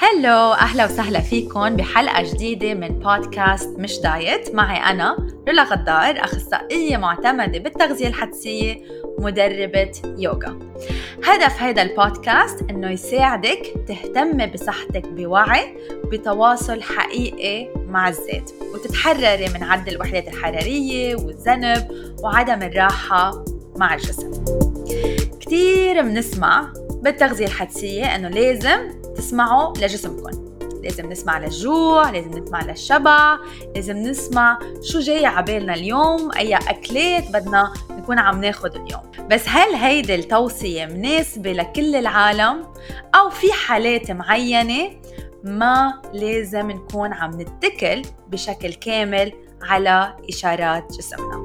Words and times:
هلو 0.00 0.52
أهلا 0.52 0.84
وسهلا 0.84 1.20
فيكم 1.20 1.76
بحلقة 1.76 2.22
جديدة 2.22 2.74
من 2.74 2.88
بودكاست 2.88 3.78
مش 3.78 3.98
دايت. 3.98 4.54
معي 4.54 4.90
أنا 4.90 5.16
رولا 5.48 5.62
غدار 5.62 6.24
أخصائية 6.24 6.96
معتمدة 6.96 7.58
بالتغذية 7.58 8.08
الحدسية 8.08 8.82
مدربة 9.18 9.92
يوغا. 10.18 10.58
هدف 11.24 11.62
هذا 11.62 11.82
البودكاست 11.82 12.64
إنه 12.70 12.90
يساعدك 12.90 13.74
تهتمي 13.88 14.46
بصحتك 14.46 15.06
بوعي 15.06 15.76
بتواصل 16.12 16.82
حقيقي 16.82 17.68
مع 17.88 18.08
الذات 18.08 18.50
وتتحرري 18.74 19.48
من 19.54 19.62
عد 19.62 19.88
الوحدات 19.88 20.28
الحرارية 20.28 21.16
والذنب 21.16 22.14
وعدم 22.22 22.62
الراحة 22.62 23.44
مع 23.76 23.94
الجسم. 23.94 24.44
كتير 25.40 26.02
بنسمع 26.02 26.72
بالتغذية 27.02 27.46
الحدسية 27.46 28.16
إنه 28.16 28.28
لازم 28.28 29.07
تسمعوا 29.18 29.74
لجسمكم. 29.78 30.48
لازم 30.82 31.10
نسمع 31.10 31.38
للجوع 31.38 32.10
لازم 32.10 32.30
نسمع 32.30 32.62
للشبع 32.62 33.38
لازم 33.74 33.96
نسمع 33.96 34.58
شو 34.82 35.00
جاي 35.00 35.26
عبالنا 35.26 35.74
اليوم 35.74 36.30
أي 36.36 36.56
أكلات 36.56 37.28
بدنا 37.32 37.72
نكون 37.90 38.18
عم 38.18 38.40
ناخد 38.40 38.74
اليوم. 38.74 39.02
بس 39.30 39.48
هل 39.48 39.74
هيدي 39.74 40.14
التوصية 40.14 40.86
مناسبة 40.86 41.52
لكل 41.52 41.96
العالم؟ 41.96 42.66
أو 43.14 43.30
في 43.30 43.52
حالات 43.52 44.10
معينة 44.10 44.90
ما 45.44 46.02
لازم 46.12 46.70
نكون 46.70 47.12
عم 47.12 47.40
نتكل 47.40 48.02
بشكل 48.28 48.74
كامل 48.74 49.32
على 49.62 50.16
إشارات 50.28 50.92
جسمنا. 50.92 51.44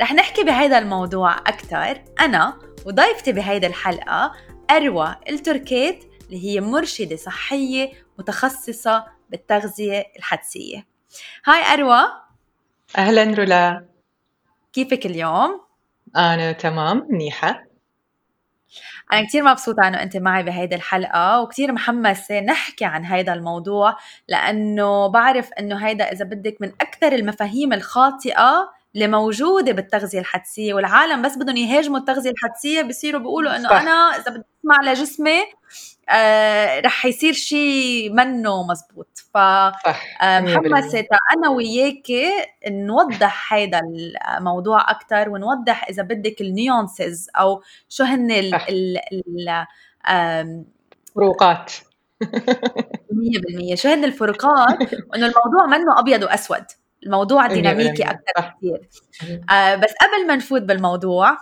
رح 0.00 0.12
نحكي 0.12 0.44
بهذا 0.44 0.78
الموضوع 0.78 1.38
أكثر 1.38 2.02
أنا 2.20 2.58
وضيفتي 2.86 3.32
بهيدا 3.32 3.66
الحلقة 3.66 4.32
أروى 4.70 5.16
التركيت 5.28 6.04
اللي 6.26 6.44
هي 6.44 6.60
مرشدة 6.60 7.16
صحية 7.16 7.92
متخصصة 8.18 9.04
بالتغذية 9.30 10.04
الحدسية. 10.18 10.86
هاي 11.46 11.74
أروى. 11.74 12.00
أهلا 12.98 13.24
رولا. 13.34 13.86
كيفك 14.72 15.06
اليوم؟ 15.06 15.60
أنا 16.16 16.52
تمام 16.52 17.06
منيحة. 17.10 17.66
أنا 19.12 19.26
كتير 19.26 19.44
مبسوطة 19.44 19.88
إنه 19.88 20.02
أنت 20.02 20.16
معي 20.16 20.42
بهيدي 20.42 20.74
الحلقة 20.74 21.40
وكتير 21.40 21.72
محمسة 21.72 22.40
نحكي 22.40 22.84
عن 22.84 23.04
هيدا 23.04 23.32
الموضوع 23.32 23.96
لأنه 24.28 25.06
بعرف 25.06 25.52
إنه 25.52 25.86
هيدا 25.86 26.12
إذا 26.12 26.24
بدك 26.24 26.56
من 26.60 26.68
أكثر 26.80 27.12
المفاهيم 27.12 27.72
الخاطئة 27.72 28.70
اللي 28.94 29.08
موجودة 29.08 29.72
بالتغذية 29.72 30.18
الحدسية 30.18 30.74
والعالم 30.74 31.22
بس 31.22 31.36
بدهم 31.36 31.56
يهاجموا 31.56 31.98
التغذية 31.98 32.30
الحدسية 32.30 32.82
بصيروا 32.82 33.20
بيقولوا 33.20 33.56
إنه 33.56 33.70
أنا 33.70 33.90
إذا 33.90 34.30
بدي 34.30 34.44
أسمع 34.60 34.92
لجسمي 34.92 35.40
آه 36.08 36.80
رح 36.80 37.06
يصير 37.06 37.32
شيء 37.32 38.12
منه 38.12 38.66
مزبوط. 38.66 39.18
ف 39.34 39.36
آه، 39.36 39.72
أنا 41.36 41.48
وياكي 41.56 42.30
نوضح 42.68 43.54
هذا 43.54 43.80
الموضوع 44.38 44.90
أكثر 44.90 45.28
ونوضح 45.28 45.88
إذا 45.88 46.02
بدك 46.02 46.40
النيونسز 46.40 47.28
أو 47.36 47.62
شو 47.88 48.04
هن 48.04 48.30
ال 48.30 48.54
ال 48.54 48.98
ال 50.08 50.64
فروقات. 51.14 51.72
100% 52.22 53.74
شو 53.74 53.88
هن 53.88 54.04
الفروقات؟ 54.04 54.78
وانه 55.10 55.26
الموضوع 55.26 55.66
منه 55.78 55.98
أبيض 56.00 56.22
وأسود. 56.22 56.64
الموضوع 57.06 57.46
ديناميكي 57.46 58.02
أكثر 58.02 58.54
كثير 58.58 58.88
آه 59.50 59.74
بس 59.74 59.94
قبل 60.00 60.26
ما 60.26 60.36
نفوت 60.36 60.62
بالموضوع 60.62 61.36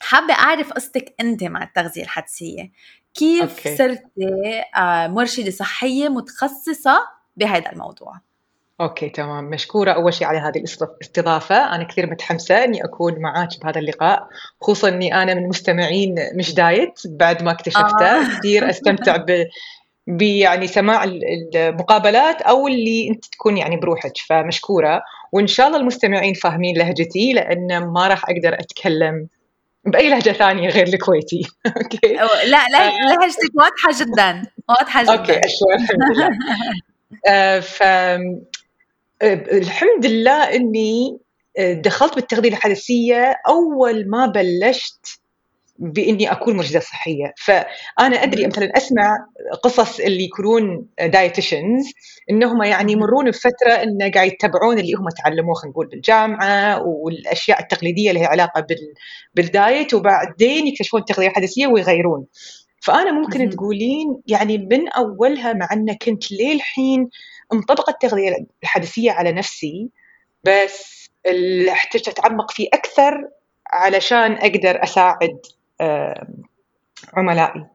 حابة 0.00 0.34
أعرف 0.34 0.72
قصتك 0.72 1.14
أنت 1.20 1.44
مع 1.44 1.62
التغذية 1.62 2.02
الحدسية. 2.02 2.70
كيف 3.14 3.42
okay. 3.58 3.76
صرتي 3.76 4.62
آه 4.76 5.06
مرشدة 5.06 5.50
صحية 5.50 6.08
متخصصة 6.08 6.98
بهذا 7.36 7.72
الموضوع. 7.72 8.14
okay 8.80 9.08
تمام. 9.08 9.44
مشكورة 9.44 9.92
أول 9.92 10.14
شيء 10.14 10.26
على 10.26 10.38
هذه 10.38 10.58
الاستضافة 10.58 11.74
أنا 11.74 11.84
كثير 11.84 12.10
متحمسة 12.10 12.64
إني 12.64 12.84
أكون 12.84 13.18
معاك 13.18 13.48
بهذا 13.62 13.78
اللقاء 13.78 14.28
خصوصا 14.60 14.88
إني 14.88 15.22
أنا 15.22 15.34
من 15.34 15.48
مستمعين 15.48 16.14
مش 16.34 16.54
دايت 16.54 17.00
بعد 17.06 17.42
ما 17.42 17.50
اكتشفته. 17.50 18.06
آه. 18.06 18.38
كثير 18.38 18.70
أستمتع 18.70 19.16
ب 19.16 19.46
بيعني 20.06 20.66
سماع 20.66 21.04
المقابلات 21.04 22.42
أو 22.42 22.68
اللي 22.68 23.08
أنت 23.08 23.24
تكون 23.24 23.56
يعني 23.56 23.76
بروحك. 23.76 24.12
فمشكورة. 24.28 25.02
وإن 25.32 25.46
شاء 25.46 25.66
الله 25.66 25.78
المستمعين 25.78 26.34
فاهمين 26.34 26.78
لهجتي 26.78 27.32
لأن 27.32 27.78
ما 27.78 28.08
راح 28.08 28.30
أقدر 28.30 28.54
أتكلم 28.54 29.28
بأي 29.86 30.10
لهجة 30.10 30.30
ثانية 30.30 30.68
غير 30.68 30.86
الكويتي؟ 30.86 31.42
okay. 31.82 32.12
لا 32.44 32.66
لا 32.68 32.78
آه. 32.78 32.90
لهجتك 32.90 33.50
واضحة 33.54 34.04
جدا 34.04 34.42
واضحة 34.68 35.02
جدا. 35.02 35.12
okay 35.12 35.32
اشكر 35.32 35.74
الحمد 35.74 36.16
لله. 36.16 36.30
آه، 37.28 37.60
ف 37.60 37.82
آه، 37.82 38.18
الحمد 39.52 40.06
لله 40.06 40.54
إني 40.54 41.18
دخلت 41.58 42.14
بالتغذية 42.14 42.48
الحدسية 42.48 43.36
أول 43.48 44.10
ما 44.10 44.26
بلشت 44.26 45.21
بإني 45.78 46.32
أكون 46.32 46.56
مرشدة 46.56 46.80
صحية. 46.80 47.34
فأنا 47.36 48.22
أدري 48.22 48.46
مثلا 48.46 48.70
أسمع 48.76 49.16
قصص 49.62 50.00
اللي 50.00 50.24
يكونون 50.24 50.86
dietitians 51.00 51.84
إنهم 52.30 52.62
يعني 52.62 52.92
يمرون 52.92 53.30
بفترة 53.30 53.72
انه 53.82 54.10
قاعد 54.10 54.32
يتبعون 54.32 54.78
اللي 54.78 54.92
هم 54.92 55.08
تعلموه 55.08 55.54
خلينا 55.54 55.72
نقول 55.72 55.86
بالجامعة 55.86 56.82
والأشياء 56.82 57.60
التقليدية 57.60 58.10
اللي 58.10 58.20
لها 58.20 58.28
علاقة 58.28 58.66
بالدايت 59.34 59.94
وبعدين 59.94 60.66
يكتشفون 60.66 61.00
التغذيه 61.00 61.28
الحدثيه 61.28 61.66
ويغيرون. 61.66 62.26
فأنا 62.82 63.12
ممكن 63.12 63.50
تقولين 63.50 64.20
يعني 64.26 64.58
من 64.58 64.88
أولها 64.88 65.52
مع 65.52 65.68
إن 65.72 65.94
كنت 65.94 66.32
للحين 66.32 67.08
مطبقة 67.52 67.90
التغذية 67.90 68.36
الحدثيه 68.62 69.10
على 69.10 69.32
نفسي 69.32 69.88
بس 70.44 71.08
احتجت 71.72 72.08
أتعمق 72.08 72.50
فيه 72.50 72.68
أكثر 72.72 73.28
علشان 73.72 74.32
أقدر 74.32 74.82
أساعد 74.82 75.40
عملائي. 77.14 77.66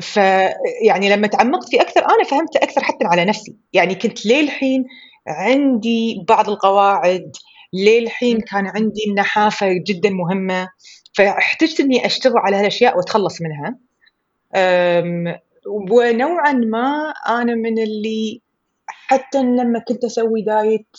فيعني 0.00 1.10
لما 1.10 1.26
تعمقت 1.26 1.68
فيه 1.68 1.80
أكثر 1.80 2.00
أنا 2.00 2.24
فهمت 2.24 2.56
أكثر 2.56 2.82
حتى 2.82 3.04
على 3.04 3.24
نفسي. 3.24 3.56
يعني 3.72 3.94
كنت 3.94 4.26
للحين 4.26 4.84
عندي 5.28 6.24
بعض 6.28 6.48
القواعد 6.48 7.32
للحين 7.72 8.40
كان 8.40 8.66
عندي 8.66 9.00
النحافه 9.08 9.66
جدا 9.86 10.10
مهمة 10.10 10.68
فاحتجت 11.14 11.80
إني 11.80 12.06
أشتغل 12.06 12.38
على 12.38 12.56
هالأشياء 12.56 12.96
وأتخلص 12.96 13.38
منها. 13.42 13.78
ونوعا 15.66 16.52
ما 16.52 17.12
أنا 17.28 17.54
من 17.54 17.78
اللي 17.78 18.40
حتى 18.86 19.42
لما 19.42 19.78
كنت 19.78 20.04
أسوي 20.04 20.42
دايت 20.42 20.96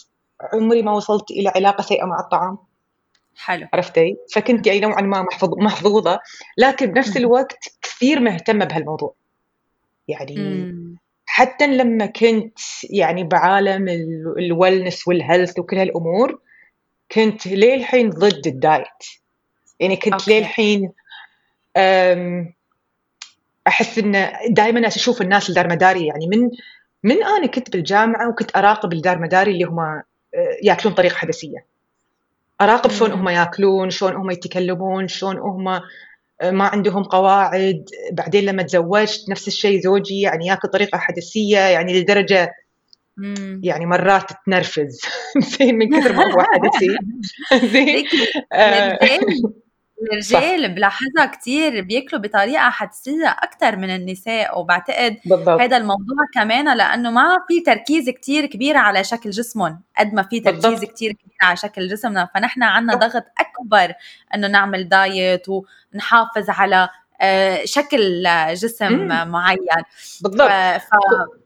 عمري 0.54 0.82
ما 0.82 0.92
وصلت 0.92 1.32
إلى 1.32 1.50
علاقة 1.56 1.82
سيئة 1.82 2.06
مع 2.06 2.20
الطعام. 2.20 2.58
حلو. 3.38 3.68
عرفتي؟ 3.74 4.18
فكنت 4.34 4.68
يعني 4.68 4.80
نوعا 4.80 5.02
ما 5.02 5.28
محظوظة 5.44 6.20
لكن 6.58 6.86
بنفس 6.86 7.18
الوقت 7.18 7.66
كثير 7.82 8.20
مهتمة 8.20 8.66
بهالموضوع. 8.66 9.14
يعني 10.08 10.36
مم. 10.36 10.98
حتى 11.26 11.68
لما 11.68 12.06
كنت 12.06 12.60
يعني 12.90 13.24
بعالم 13.24 13.90
ال 14.38 14.46
wellness 14.46 15.08
وال 15.08 15.21
health 15.21 15.60
وكل 15.60 15.78
هالأمور 15.78 16.40
كنت 17.12 17.48
للحين 17.48 18.10
ضد 18.10 18.48
ال 18.48 18.57
diet. 18.57 19.04
يعني 19.80 19.96
كنت 19.96 20.14
okay. 20.14 20.40
للحين 20.40 20.92
أحس 23.68 23.98
انه 23.98 24.32
دائما 24.50 24.88
أشوف 24.88 25.22
الناس 25.22 25.50
اللي 25.50 25.62
داير 25.62 25.72
مدايري 25.72 26.08
يعني 26.08 26.28
من 26.28 26.50
من 27.04 27.24
أنا 27.24 27.48
كنت 27.48 27.72
بالجامعة 27.72 28.30
وكنت 28.30 28.58
أراقب 28.58 28.94
الداير 28.94 29.20
مدايري 29.20 29.52
اللي 29.52 29.64
هم 29.64 29.80
آه، 29.80 30.04
يأكلون 30.64 30.96
طريقة 30.96 31.16
حدسية. 31.16 31.66
أراقب 32.64 32.92
شلون 32.92 33.12
هم 33.12 33.30
يأكلون 33.30 33.90
شلون 33.90 34.16
هم 34.16 34.32
يتكلمون 34.32 35.08
شلون 35.08 35.38
هم 35.38 35.68
آه، 36.42 36.52
ما 36.52 36.66
عندهم 36.66 37.04
قواعد. 37.04 37.86
بعدين 38.12 38.46
لما 38.46 38.64
تزوجت 38.64 39.30
نفس 39.30 39.48
الشيء 39.48 39.82
زوجي 39.82 40.22
يعني 40.22 40.46
ياكل 40.46 40.68
طريقة 40.68 40.98
حدثيه 40.98 41.58
يعني 41.58 42.02
لدرجة 42.02 42.52
يعني 43.64 43.86
مرات 43.86 44.32
تنرفز 44.46 45.02
زين 45.58 45.76
من 45.76 46.00
كثر 46.00 46.14
ما 46.14 46.34
هو 46.34 46.42
حدثي 46.42 46.98
زين 47.74 48.06
الرجال 50.12 50.76
بلاحظها 50.76 51.26
كتير 51.26 51.82
بياكلوا 51.82 52.22
بطريقة 52.22 52.70
حدسية 52.70 53.30
أكثر 53.30 53.76
من 53.76 53.90
النساء 53.90 54.60
وبعتقد 54.60 55.18
بالضبط. 55.26 55.62
هذا 55.62 55.78
الموضوع 55.78 56.18
كمان 56.34 56.78
لأنه 56.78 57.12
ما 57.12 57.38
في 57.48 57.60
تركيز 57.60 58.10
كتير 58.10 58.46
كبير 58.46 58.78
على 58.78 59.04
شكل 59.04 59.30
جسمهم 59.30 59.82
قد 59.98 60.14
ما 60.14 60.24
في 60.24 60.40
تركيز. 60.40 60.86
كتير 60.86 61.12
كبير 61.12 61.38
على 61.42 61.56
شكل 61.56 61.88
جسمنا 61.88 62.30
فنحن 62.34 62.64
عندنا 62.64 62.96
ضغط 62.96 63.24
أكبر 63.40 63.94
إنه 64.36 64.48
نعمل 64.48 64.90
دايت 64.90 65.46
ونحافظ 65.50 66.50
على 66.50 66.90
آه، 67.22 67.66
شكل 67.66 68.24
جسم 68.54 68.94
مم. 68.94 69.28
معين 69.28 69.58
بالضبط 70.22 70.50
ف... 70.50 71.43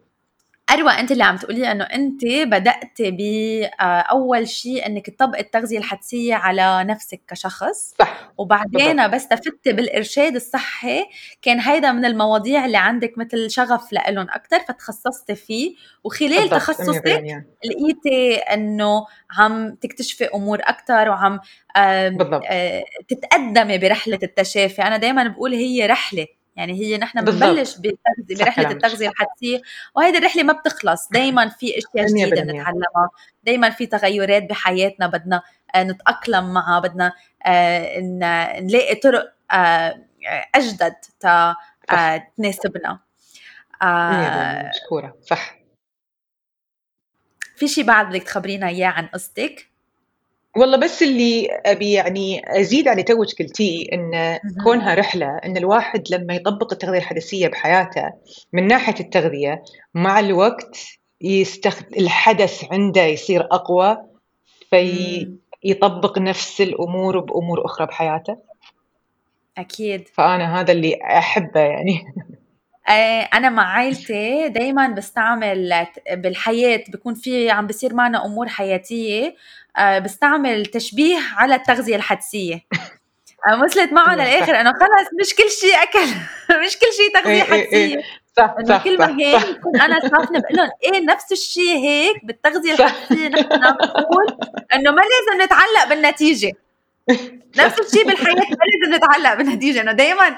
أروى 0.72 0.92
أنت 0.92 1.12
اللي 1.12 1.24
عم 1.24 1.38
تقولي 1.38 1.72
إنه 1.72 1.84
أنت 1.84 2.26
بدأت 2.26 3.02
باول 3.02 4.48
شيء 4.48 4.86
إنك 4.86 5.10
تطبقي 5.10 5.42
التغذية 5.42 5.78
الحدسية 5.78 6.36
على 6.36 6.84
نفسك 6.84 7.22
كشخص. 7.28 7.96
صح. 8.00 8.32
وبعدين. 8.38 9.08
بس 9.08 9.28
تفتي 9.28 9.74
بالإرشاد 9.74 10.36
الصحي. 10.36 11.06
كان 11.42 11.60
هيدا 11.60 11.92
من 11.92 12.06
المواضيع 12.06 12.66
اللي 12.66 12.78
عندك 12.78 13.14
مثل 13.18 13.52
شغف 13.52 13.94
لإلهم 13.94 14.28
أكثر 14.30 14.60
فتخصصتي 14.60 15.36
فيه. 15.36 15.76
وخلال 16.04 16.50
تخصصك 16.50 17.24
لقيتي 17.66 18.36
إنه 18.36 19.06
عم 19.38 19.76
تكتشفي 19.76 20.26
أمور 20.26 20.60
أكثر 20.62 21.10
وعم 21.10 21.40
بالضبط. 22.18 22.44
تتقدمي 23.08 23.78
برحلة 23.78 24.20
التشافي. 24.24 24.82
أنا 24.82 24.98
دائما 24.98 25.24
بقول 25.28 25.54
هي 25.54 25.86
رحلة. 25.86 26.28
يعني 26.58 26.74
هي 26.74 26.98
نحن 26.98 27.26
بنبلش 27.26 27.78
برحلة 28.30 28.72
التغذية 28.72 29.10
الحدسية 29.10 29.62
وهيدي 29.96 30.18
الرحلة 30.18 30.44
ما 30.44 30.54
بتخلص. 30.54 31.10
دائما 31.12 31.50
في 31.50 31.78
أشياء 31.78 32.08
جديدة 32.08 32.42
بنتعلمها 32.42 33.10
دائما 33.44 33.70
في 33.70 33.86
تغيرات 33.86 34.44
بحياتنا 34.44 35.08
بدنا 35.08 35.42
آه، 35.76 35.84
نتأقلم 35.84 36.54
معها 36.54 36.80
بدنا 36.80 37.14
آه، 37.46 38.00
نلاقي 38.60 38.96
طرق 38.96 39.34
آه، 39.52 40.06
أجدد 40.56 40.96
تناسبنا. 42.38 43.00
مشكورة. 44.70 45.16
صح. 45.22 45.58
في 47.56 47.68
شيء 47.68 47.84
بعد 47.84 48.10
بدك 48.10 48.24
تخبرينا 48.24 48.68
إياه 48.68 48.88
عن 48.88 49.08
قصتك؟ 49.08 49.70
والله 50.58 50.78
بس 50.78 51.04
اللي 51.04 51.48
أبي 51.66 51.92
يعني 51.92 52.42
أزيد 52.62 52.88
على 52.88 53.04
توج 53.04 53.34
قلتيه 53.40 53.86
إن 53.94 54.40
كونها 54.64 54.96
رحلة 54.96 55.38
إن 55.46 55.58
الواحد 55.58 56.04
لما 56.12 56.36
يطبق 56.36 56.74
التغذية 56.74 56.98
الحدثيه 56.98 57.48
بحياته 57.48 58.14
من 58.54 58.68
ناحية 58.68 59.00
التغذية 59.00 59.64
مع 59.94 60.20
الوقت 60.20 60.78
يستخد... 61.22 61.86
الحدث 61.98 62.66
عنده 62.72 63.02
يصير 63.02 63.48
أقوى 63.52 63.98
فيطبق 64.70 66.14
في... 66.14 66.20
نفس 66.20 66.62
الأمور 66.62 67.20
بأمور 67.20 67.66
أخرى 67.66 67.88
بحياته. 67.88 68.38
أكيد. 69.58 70.08
فأنا 70.08 70.60
هذا 70.60 70.72
اللي 70.72 71.00
أحبه 71.04 71.62
يعني. 71.62 72.04
أنا 73.34 73.50
مع 73.50 73.64
عائلتي 73.74 74.50
دائما 74.50 74.88
بستعمل 74.88 75.88
بالحياة 76.12 76.84
بكون 76.90 77.14
في 77.14 77.50
عم 77.50 77.68
بصير 77.68 77.94
معنا 77.94 78.26
أمور 78.26 78.48
حياتية 78.48 79.36
آه، 79.78 80.00
بستعمل 80.00 80.66
تشبيه 80.66 81.18
على 81.36 81.56
التغذية 81.56 81.96
الحدسية. 81.96 82.66
آه، 83.50 83.64
وصلت 83.64 83.94
معه 83.94 84.16
للآخر 84.16 84.62
انه 84.62 84.74
خلص 84.74 85.10
مش 85.22 85.36
كل 85.36 85.50
شيء 85.52 85.84
أكل 85.84 86.08
مش 86.66 86.78
كل 86.78 86.88
شيء 86.98 87.14
تغذية 87.14 87.44
إيه، 87.44 87.54
إيه، 87.54 87.74
إيه. 87.74 87.96
حدسية. 87.98 88.04
صح 88.38 88.56
صح 88.68 88.84
كل 88.84 88.98
ما 88.98 89.20
هيك 89.20 89.58
بكون 89.58 89.82
أنا 89.82 90.00
صافنة 90.00 90.40
بقول 90.40 90.58
لهم 90.58 90.70
إيه 90.84 91.06
نفس 91.06 91.32
الشيء 91.32 91.78
هيك 91.78 92.26
بالتغذية 92.26 92.74
الحدسية؟ 92.74 93.28
نحن 93.28 93.48
بنقول 93.48 94.28
إنه 94.74 94.92
ما 94.92 95.02
لازم 95.02 95.42
نتعلق 95.46 95.90
بالنتيجة. 95.90 96.54
نفس 97.58 97.80
الشيء 97.80 98.08
بالحياة 98.08 98.34
ما 98.36 98.42
لازم 98.42 98.96
نتعلق 98.96 99.34
بالنتيجة. 99.34 99.82
انه 99.82 99.92
دائما 99.92 100.38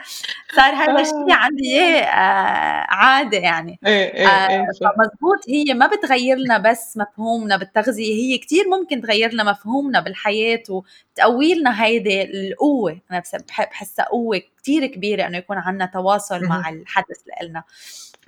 صار 0.56 0.74
هذا 0.74 1.02
الشيء 1.02 1.32
عندي 1.32 1.64
اياه 1.80 2.02
آه 2.04 2.86
عادة 2.90 3.38
يعني. 3.38 3.80
إيه 3.86 4.14
إيه 4.14 4.28
آه 4.28 4.50
إيه 4.50 4.66
فمزبوط 4.82 5.40
هي 5.50 5.74
ما 5.74 5.88
بتغير 5.88 6.38
لنا 6.38 6.58
بس 6.58 6.98
مفهومنا 6.98 7.58
بالتغذية. 7.58 8.14
هي 8.14 8.38
كتير 8.38 8.68
ممكن 8.68 9.02
تغير 9.02 9.34
لنا 9.34 9.44
مفهومنا 9.44 10.00
بالحياة 10.00 10.64
وتقوي 10.70 11.54
لنا 11.56 11.84
هيدي 11.86 12.24
القوة. 12.24 13.00
أنا 13.12 13.24
بحسها 13.60 14.06
قوة 14.06 14.42
كتير 14.58 14.86
كبيرة 14.86 15.28
إنه 15.28 15.38
يكون 15.38 15.58
عندنا 15.58 15.86
تواصل 15.94 16.44
مع 16.46 16.70
الحدث 16.70 17.18
لنا 17.44 17.64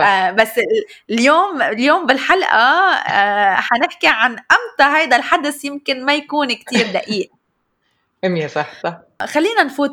آه 0.02 0.32
بس 0.32 0.52
اليوم 1.10 1.62
اليوم 1.62 2.06
بالحلقة 2.06 2.58
آه 2.58 3.56
حنحكي 3.56 4.08
عن 4.08 4.32
أمتى 4.32 4.98
هيدا 4.98 5.16
الحدث 5.16 5.66
يمكن 5.66 6.06
ما 6.06 6.14
يكون 6.16 6.54
كتير 6.54 6.88
دقيق. 6.94 7.32
100 8.24 8.48
صح 8.48 8.84
صح. 8.84 9.02
خلينا 9.22 9.64
نفوت 9.64 9.92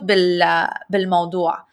بالموضوع. 0.91 1.67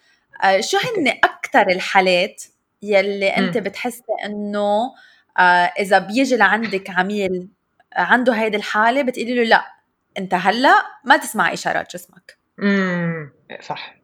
آه، 0.44 0.62
شو 0.62 0.78
هن 0.78 1.07
أكثر 1.07 1.69
الحالات 1.69 2.44
يلي 2.81 3.30
أنت 3.30 3.57
بتحسي 3.57 4.04
إنه 4.25 4.92
آه، 5.38 5.42
إذا 5.80 6.00
بيجي 6.00 6.38
لعندك 6.38 6.90
عميل 6.90 7.48
عنده 7.94 8.34
هيدي 8.34 8.57
الحالة 8.57 9.02
بتقولي 9.02 9.36
له 9.36 9.44
لا 9.44 9.66
أنت 10.18 10.34
هلأ 10.34 10.75
ما 11.06 11.18
تسمع 11.18 11.54
إشارات 11.54 11.94
جسمك. 11.94 12.38
امم 12.60 13.31
صح. 13.62 13.96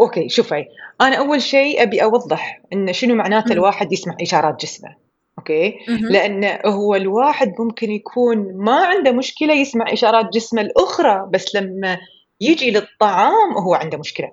okay 0.00 0.28
شوفي 0.28 0.64
أنا 1.00 1.18
أول 1.18 1.42
شيء 1.42 1.82
أبي 1.82 2.02
أوضح 2.02 2.62
انه 2.72 2.92
شنو 2.92 3.14
معناته 3.14 3.52
الواحد 3.52 3.92
يسمع 3.92 4.16
إشارات 4.22 4.60
جسمه. 4.60 4.96
okay؟ 5.38 5.78
لأن 5.88 6.58
هو 6.66 6.94
الواحد 6.94 7.52
ممكن 7.58 7.90
يكون 7.90 8.56
ما 8.56 8.84
عنده 8.86 9.12
مشكلة 9.12 9.54
يسمع 9.54 9.92
إشارات 9.92 10.26
جسمه 10.32 10.60
الأخرى 10.62 11.28
بس 11.32 11.54
لما 11.54 11.98
يجي 12.40 12.70
للطعام 12.70 13.52
هو 13.52 13.74
عنده 13.74 13.98
مشكلة. 13.98 14.32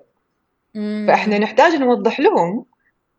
فإحنا 1.08 1.38
نحتاج 1.38 1.74
نوضح 1.74 2.20
لهم 2.20 2.64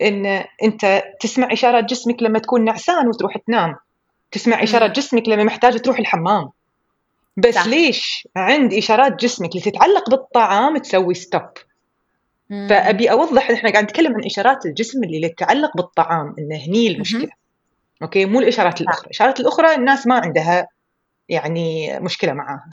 إن 0.01 0.43
أنت 0.63 1.03
تسمع 1.19 1.53
إشارات 1.53 1.83
جسمك 1.83 2.23
لما 2.23 2.39
تكون 2.39 2.63
نعسان 2.65 3.07
وتروح 3.07 3.37
تنام. 3.37 3.75
تسمع 4.31 4.63
إشارات 4.63 4.91
جسمك 4.91 5.29
لما 5.29 5.43
محتاج 5.43 5.79
تروح 5.79 5.99
الحمام. 5.99 6.49
بس 7.37 7.55
صح. 7.55 7.67
ليش 7.67 8.27
عند 8.35 8.73
إشارات 8.73 9.19
جسمك 9.19 9.49
اللي 9.49 9.61
تتعلق 9.61 10.09
بالطعام 10.09 10.77
تسوي 10.77 11.13
stop 11.13 11.49
فأبي 12.49 13.11
أوضح 13.11 13.49
إحنا 13.51 13.71
قاعد 13.71 13.83
نتكلم 13.83 14.13
عن 14.15 14.25
إشارات 14.25 14.65
الجسم 14.65 15.03
اللي 15.03 15.29
تتعلق 15.29 15.77
بالطعام 15.77 16.35
انه 16.39 16.55
هني 16.55 16.87
المشكلة. 16.87 17.29
okay؟ 18.01 18.25
مو 18.25 18.39
الإشارات 18.39 18.81
الأخرى. 18.81 19.05
الإشارات 19.05 19.39
الأخرى 19.39 19.75
الناس 19.75 20.07
ما 20.07 20.15
عندها 20.15 20.67
يعني 21.29 21.99
مشكلة 21.99 22.33
معاها 22.33 22.69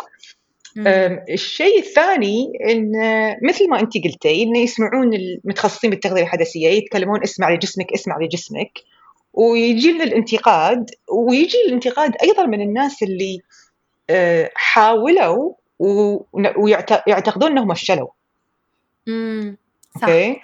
الشيء 1.30 1.78
الثاني 1.78 2.52
إن 2.70 2.92
مثل 3.48 3.70
ما 3.70 3.80
انت 3.80 3.92
قلتي 4.04 4.42
انه 4.42 4.58
يسمعون 4.58 5.14
المتخصصين 5.14 5.90
بالتغذية 5.90 6.22
الحدثيه 6.22 6.68
يتكلمون 6.68 7.22
اسمع 7.22 7.50
لجسمك 7.50 7.92
اسمع 7.92 8.18
لجسمك 8.18 8.78
ويجي 9.32 9.92
لنا 9.92 10.04
الانتقاد 10.04 10.90
ويجي 11.12 11.56
الانتقاد 11.66 12.12
أيضا 12.22 12.46
من 12.46 12.60
الناس 12.60 13.02
اللي 13.02 13.40
حاولوا 14.54 15.52
ويعتقدون 15.78 17.50
إنهم 17.50 17.74
فشلوا. 17.74 18.08
امم 19.08 19.56
صح. 20.00 20.08
أوكي؟ 20.08 20.40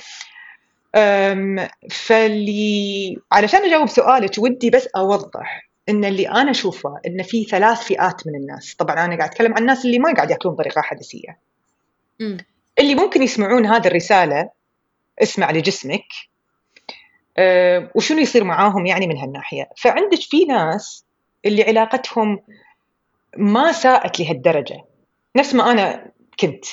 فاللي 1.90 3.16
علشان 3.32 3.64
أجاوب 3.64 3.88
سؤالك 3.88 4.38
ودي 4.38 4.70
بس 4.70 4.86
أوضح 4.96 5.68
إن 5.88 6.04
اللي 6.04 6.28
أنا 6.28 6.50
أشوفه 6.50 7.00
إن 7.06 7.22
في 7.22 7.44
ثلاث 7.44 7.82
فئات 7.82 8.26
من 8.26 8.34
الناس. 8.34 8.74
طبعا 8.74 9.04
أنا 9.04 9.16
قاعد 9.16 9.30
أتكلم 9.30 9.52
عن 9.52 9.58
الناس 9.58 9.84
اللي 9.84 9.98
ما 9.98 10.14
قاعد 10.14 10.30
يأكلون 10.30 10.54
بطريقه 10.54 10.82
حدثيه 10.82 11.38
م. 12.20 12.36
اللي 12.78 12.94
ممكن 12.94 13.22
يسمعون 13.22 13.66
هذه 13.66 13.86
الرسالة 13.86 14.50
اسمع 15.22 15.50
لجسمك. 15.50 16.06
أه 17.36 17.90
وشنو 17.94 18.18
يصير 18.18 18.44
معاهم 18.44 18.86
يعني 18.86 19.06
من 19.06 19.18
هالناحية؟ 19.18 19.68
فعندك 19.76 20.20
في 20.20 20.44
ناس 20.44 21.04
اللي 21.44 21.62
علاقتهم 21.62 22.40
ما 23.36 23.72
ساءت 23.72 24.20
لهالدرجة. 24.20 24.84
نفس 25.36 25.54
ما 25.54 25.70
أنا 25.72 26.12
كنت. 26.40 26.64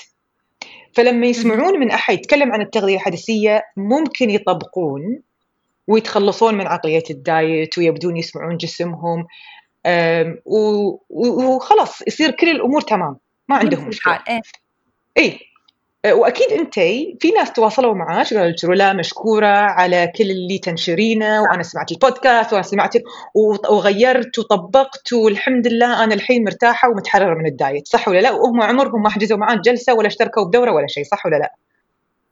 فلما 0.96 1.28
يسمعون 1.28 1.80
من 1.80 1.92
أحد 1.92 2.14
يتكلم 2.14 2.54
عن 2.54 2.62
التغذية 2.62 2.96
الحدثيه 2.96 3.64
ممكن 3.78 4.30
يطبقون 4.30 5.22
ويتخلصون 5.88 6.56
من 6.56 6.68
عقليه 6.68 7.04
الدايت 7.10 7.78
ويبدون 7.78 8.18
يسمعون 8.18 8.58
جسمهم. 8.58 9.28
وخلاص 11.20 12.02
يصير 12.08 12.32
كل 12.32 12.50
الأمور 12.50 12.82
تمام. 12.82 13.18
ما 13.50 13.56
عندهم 13.56 13.88
مشكلة. 13.88 14.20
اي 15.18 15.40
وأكيد 16.14 16.52
أنت 16.52 16.74
في 17.20 17.32
ناس 17.36 17.52
تواصلوا 17.52 17.94
معك 17.94 18.34
قالوا 18.34 18.76
لا 18.76 18.94
مشكورة 18.94 19.48
على 19.48 20.12
كل 20.18 20.32
اللي 20.32 20.58
تنشرينه 20.58 21.42
وأنا 21.42 21.64
سمعت 21.64 21.92
البودكاست 21.92 22.54
وأنا 22.54 22.64
سمعت 22.64 22.94
وغيرت 23.70 24.40
وطبقت 24.40 25.14
والحمد 25.14 25.68
لله 25.68 26.04
أنا 26.04 26.16
الحين 26.16 26.44
مرتاحة 26.44 26.90
ومتحررة 26.90 27.36
من 27.36 27.46
الدايت 27.46 27.88
صح 27.88 28.08
ولا 28.08 28.20
لا؟ 28.20 28.32
وهم 28.32 28.62
عمرهم 28.62 29.02
ما 29.04 29.10
حجزوا 29.10 29.38
معاك 29.38 29.60
جلسة 29.60 29.94
ولا 29.94 30.08
اشتركوا 30.08 30.44
بدورة 30.44 30.72
ولا 30.72 30.88
شيء 30.88 31.04
صح 31.04 31.26
ولا 31.26 31.36
لا؟ 31.36 31.54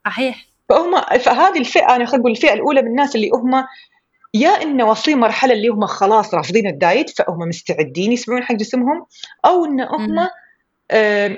صحيح. 0.06 0.46
فهم 0.70 1.02
فهذه 1.20 1.60
الفئه 1.60 1.96
أنا 1.96 2.06
خلينا 2.06 2.18
نقول 2.18 2.32
الفئة 2.32 2.54
الأولى 2.54 2.82
من 2.82 2.88
الناس 2.88 3.16
اللي 3.16 3.30
هم 3.34 3.66
يا 4.34 4.50
إنه 4.50 4.86
واصلين 4.86 5.18
مرحلة 5.18 5.54
اللي 5.54 5.68
هم 5.68 5.86
خلاص 5.86 6.34
رافضين 6.34 6.68
ال 6.68 6.76
diet 6.76 7.10
فهم 7.10 7.40
مستعدين 7.40 8.12
يسمعون 8.12 8.44
حق 8.44 8.56
جسمهم 8.56 9.06
أو 9.46 9.66
إن 9.66 9.82
هم 9.82 10.28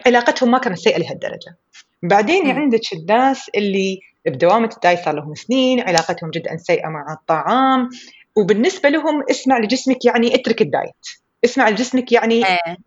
علاقتهم 0.06 0.52
ما 0.52 0.58
كانت 0.58 0.78
سيئة 0.78 0.98
لهالدرجة. 0.98 1.58
بعدين. 2.04 2.52
عندك 2.52 2.94
الناس 2.94 3.50
اللي 3.56 4.00
بدوامة 4.25 4.70
ال 4.75 4.82
diet 4.82 5.06
صار 5.06 5.16
لهم 5.16 5.36
سنين 5.36 5.80
علاقتهم 5.80 6.30
جدا 6.30 6.58
سيئة 6.58 6.88
مع 6.88 7.14
الطعام. 7.14 7.90
وبالنسبة 8.36 8.90
لهم 8.90 9.24
اسمع 9.30 9.58
لجسمك 9.58 10.06
يعني 10.06 10.36
اترك 10.36 10.62
ال 10.62 10.69
diet. 10.69 11.08
اسمع 11.46 11.70
لجسمك 11.70 12.12
يعني 12.12 12.46
إيه. 12.46 12.78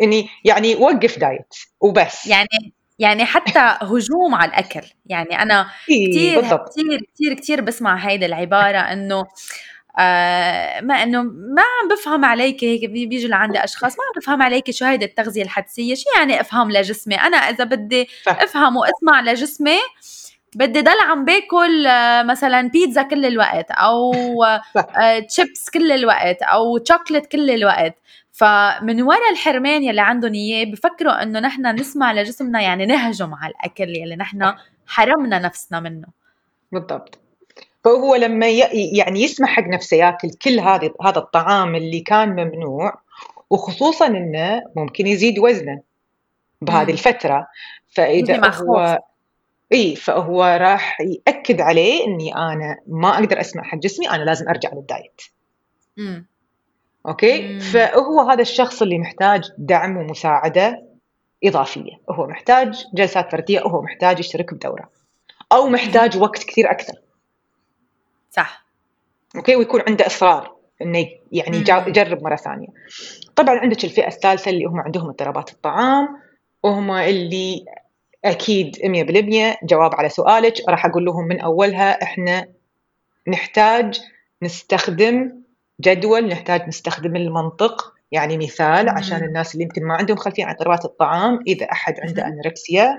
يعني 0.00 0.28
يعني 0.44 0.74
وقف 0.74 1.18
diet 1.18 1.54
وبس. 1.80 2.26
يعني 2.26 2.72
يعني 2.98 3.24
حتى 3.24 3.76
هجوم 3.82 4.34
على 4.34 4.48
الأكل. 4.50 4.86
يعني 5.06 5.42
أنا 5.42 5.70
كثير 5.86 6.40
كثير 6.40 7.00
كثير 7.14 7.34
كثير 7.34 7.60
بسمع 7.60 7.96
هيدي 7.96 8.26
العبارة 8.26 8.78
إنه 8.78 9.24
آه 9.98 10.80
ما 10.80 10.94
إنه 10.94 11.22
ما 11.22 11.62
عم 11.62 11.88
بفهم 11.88 12.24
عليك 12.24 12.64
هيك 12.64 12.90
بيجوا 12.90 13.30
لعندي 13.30 13.64
أشخاص 13.64 13.92
ما 13.92 14.04
عم 14.04 14.20
بفهم 14.20 14.42
عليك 14.42 14.70
شو 14.70 14.84
هيدي 14.84 15.04
التغذية 15.04 15.42
الحدسية 15.42 15.94
شو 15.94 16.04
يعني 16.16 16.40
أفهم 16.40 16.70
لجسمي؟ 16.70 17.14
أنا 17.14 17.36
إذا 17.36 17.64
بدي 17.64 18.08
أفهم 18.28 18.76
وأسمع 18.76 19.20
لجسمي 19.20 19.78
بدي 20.56 20.82
ضل 20.82 21.00
عم 21.08 21.24
باكل 21.24 21.86
آه، 21.86 22.22
مثلا 22.22 22.68
بيتزا 22.68 23.02
كل 23.02 23.26
الوقت 23.26 23.70
أو 23.70 24.12
تشيبس 25.28 25.68
آه، 25.68 25.78
كل 25.78 25.92
الوقت 25.92 26.42
أو 26.42 26.84
شوكليت 26.84 27.26
كل 27.26 27.50
الوقت. 27.50 27.96
فمن 28.32 29.02
وراء 29.02 29.30
الحرمان 29.32 29.82
يلي 29.82 30.00
عندهم 30.00 30.34
إياه 30.34 30.64
بفكروا 30.64 31.22
إنه 31.22 31.40
نحن 31.40 31.66
نسمع 31.66 32.12
لجسمنا 32.12 32.60
يعني 32.60 32.86
نهجم 32.86 33.34
على 33.34 33.50
الأكل 33.50 33.88
يلي 33.88 34.16
نحن 34.16 34.54
حرمنا 34.86 35.38
نفسنا 35.38 35.80
منه. 35.80 36.06
بالضبط. 36.72 37.18
فهو 37.84 38.14
لما 38.14 38.48
يعني 38.48 39.22
يسمح 39.22 39.48
حق 39.48 39.62
نفسه 39.62 39.96
ياكل 39.96 40.30
كل 40.30 40.60
هذا 40.60 40.90
هذا 41.04 41.18
الطعام 41.18 41.74
اللي 41.74 42.00
كان 42.00 42.28
ممنوع 42.28 43.00
وخصوصا 43.50 44.06
إنه 44.06 44.62
ممكن 44.76 45.06
يزيد 45.06 45.38
وزنه 45.38 45.80
بهذه 46.62 46.90
الفترة. 46.90 47.46
فإذا 47.88 48.48
هو 48.48 48.98
إي 49.72 49.96
فهو 49.96 50.44
راح 50.60 51.00
يأكد 51.00 51.60
عليه 51.60 52.06
إني 52.06 52.36
أنا 52.36 52.78
ما 52.86 53.14
أقدر 53.14 53.40
أسمع 53.40 53.62
حق 53.62 53.78
جسمي 53.78 54.10
أنا 54.10 54.22
لازم 54.22 54.48
أرجع 54.48 54.70
لل 54.74 54.88
diet. 54.88 55.22
امم 55.98 56.26
okay؟ 57.06 57.48
مم. 57.48 57.58
فهو 57.58 58.20
هذا 58.20 58.42
الشخص 58.42 58.82
اللي 58.82 58.98
محتاج 58.98 59.42
دعم 59.58 59.96
ومساعدة 59.96 60.82
إضافية. 61.44 62.00
هو 62.10 62.26
محتاج 62.26 62.84
جلسات 62.94 63.32
فردية 63.32 63.60
وهو 63.60 63.82
محتاج 63.82 64.20
يشترك 64.20 64.54
بدورة. 64.54 64.90
أو 65.52 65.66
محتاج 65.68 66.18
وقت 66.18 66.44
كثير 66.44 66.70
أكثر. 66.70 66.94
صح. 68.30 68.66
أوكي؟ 69.36 69.56
ويكون 69.56 69.82
عنده 69.88 70.06
إصرار 70.06 70.56
إنه 70.82 71.06
يعني 71.32 71.56
يجرب 71.86 72.22
مرة 72.22 72.36
ثانية. 72.36 72.68
طبعا 73.36 73.58
عندك 73.58 73.84
الفئة 73.84 74.06
الثالثة 74.06 74.50
اللي 74.50 74.64
هم 74.64 74.80
عندهم 74.80 75.08
اضطرابات 75.08 75.52
الطعام 75.52 76.08
وهم 76.62 76.90
اللي 76.90 77.64
أكيد 78.24 78.76
100% 78.76 79.66
جواب 79.66 79.94
على 79.94 80.08
سؤالك. 80.08 80.54
راح 80.68 80.86
أقول 80.86 81.04
لهم 81.04 81.24
من 81.28 81.40
أولها 81.40 82.02
إحنا 82.02 82.46
نحتاج 83.28 84.00
نستخدم 84.42 85.42
جدول 85.80 86.28
نحتاج 86.28 86.68
نستخدم 86.68 87.16
المنطق. 87.16 87.94
يعني 88.12 88.38
مثال 88.38 88.88
عشان 88.88 89.24
الناس 89.24 89.54
اللي 89.54 89.64
يمكن 89.64 89.84
ما 89.84 89.94
عندهم 89.94 90.16
خلفية 90.16 90.44
عن 90.44 90.50
اضطرابات 90.50 90.84
الطعام. 90.84 91.38
إذا 91.46 91.66
أحد 91.72 92.00
عنده 92.00 92.26
أنوركسيا 92.26 92.98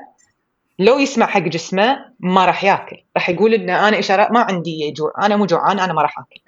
لو 0.82 1.00
يسمع 1.00 1.26
حق 1.26 1.40
جسمه 1.40 2.06
ما 2.20 2.46
راح 2.46 2.64
ياكل. 2.64 2.98
راح 3.16 3.30
يقول 3.30 3.54
ان 3.54 3.70
أنا 3.70 4.00
اشارات 4.00 4.32
ما 4.32 4.40
عندي 4.40 4.92
جوع 4.92 5.14
أنا 5.22 5.36
مو 5.36 5.46
جوعان 5.46 5.80
أنا 5.80 5.94
ما 5.94 6.02
راح 6.02 6.20
آكل. 6.20 6.42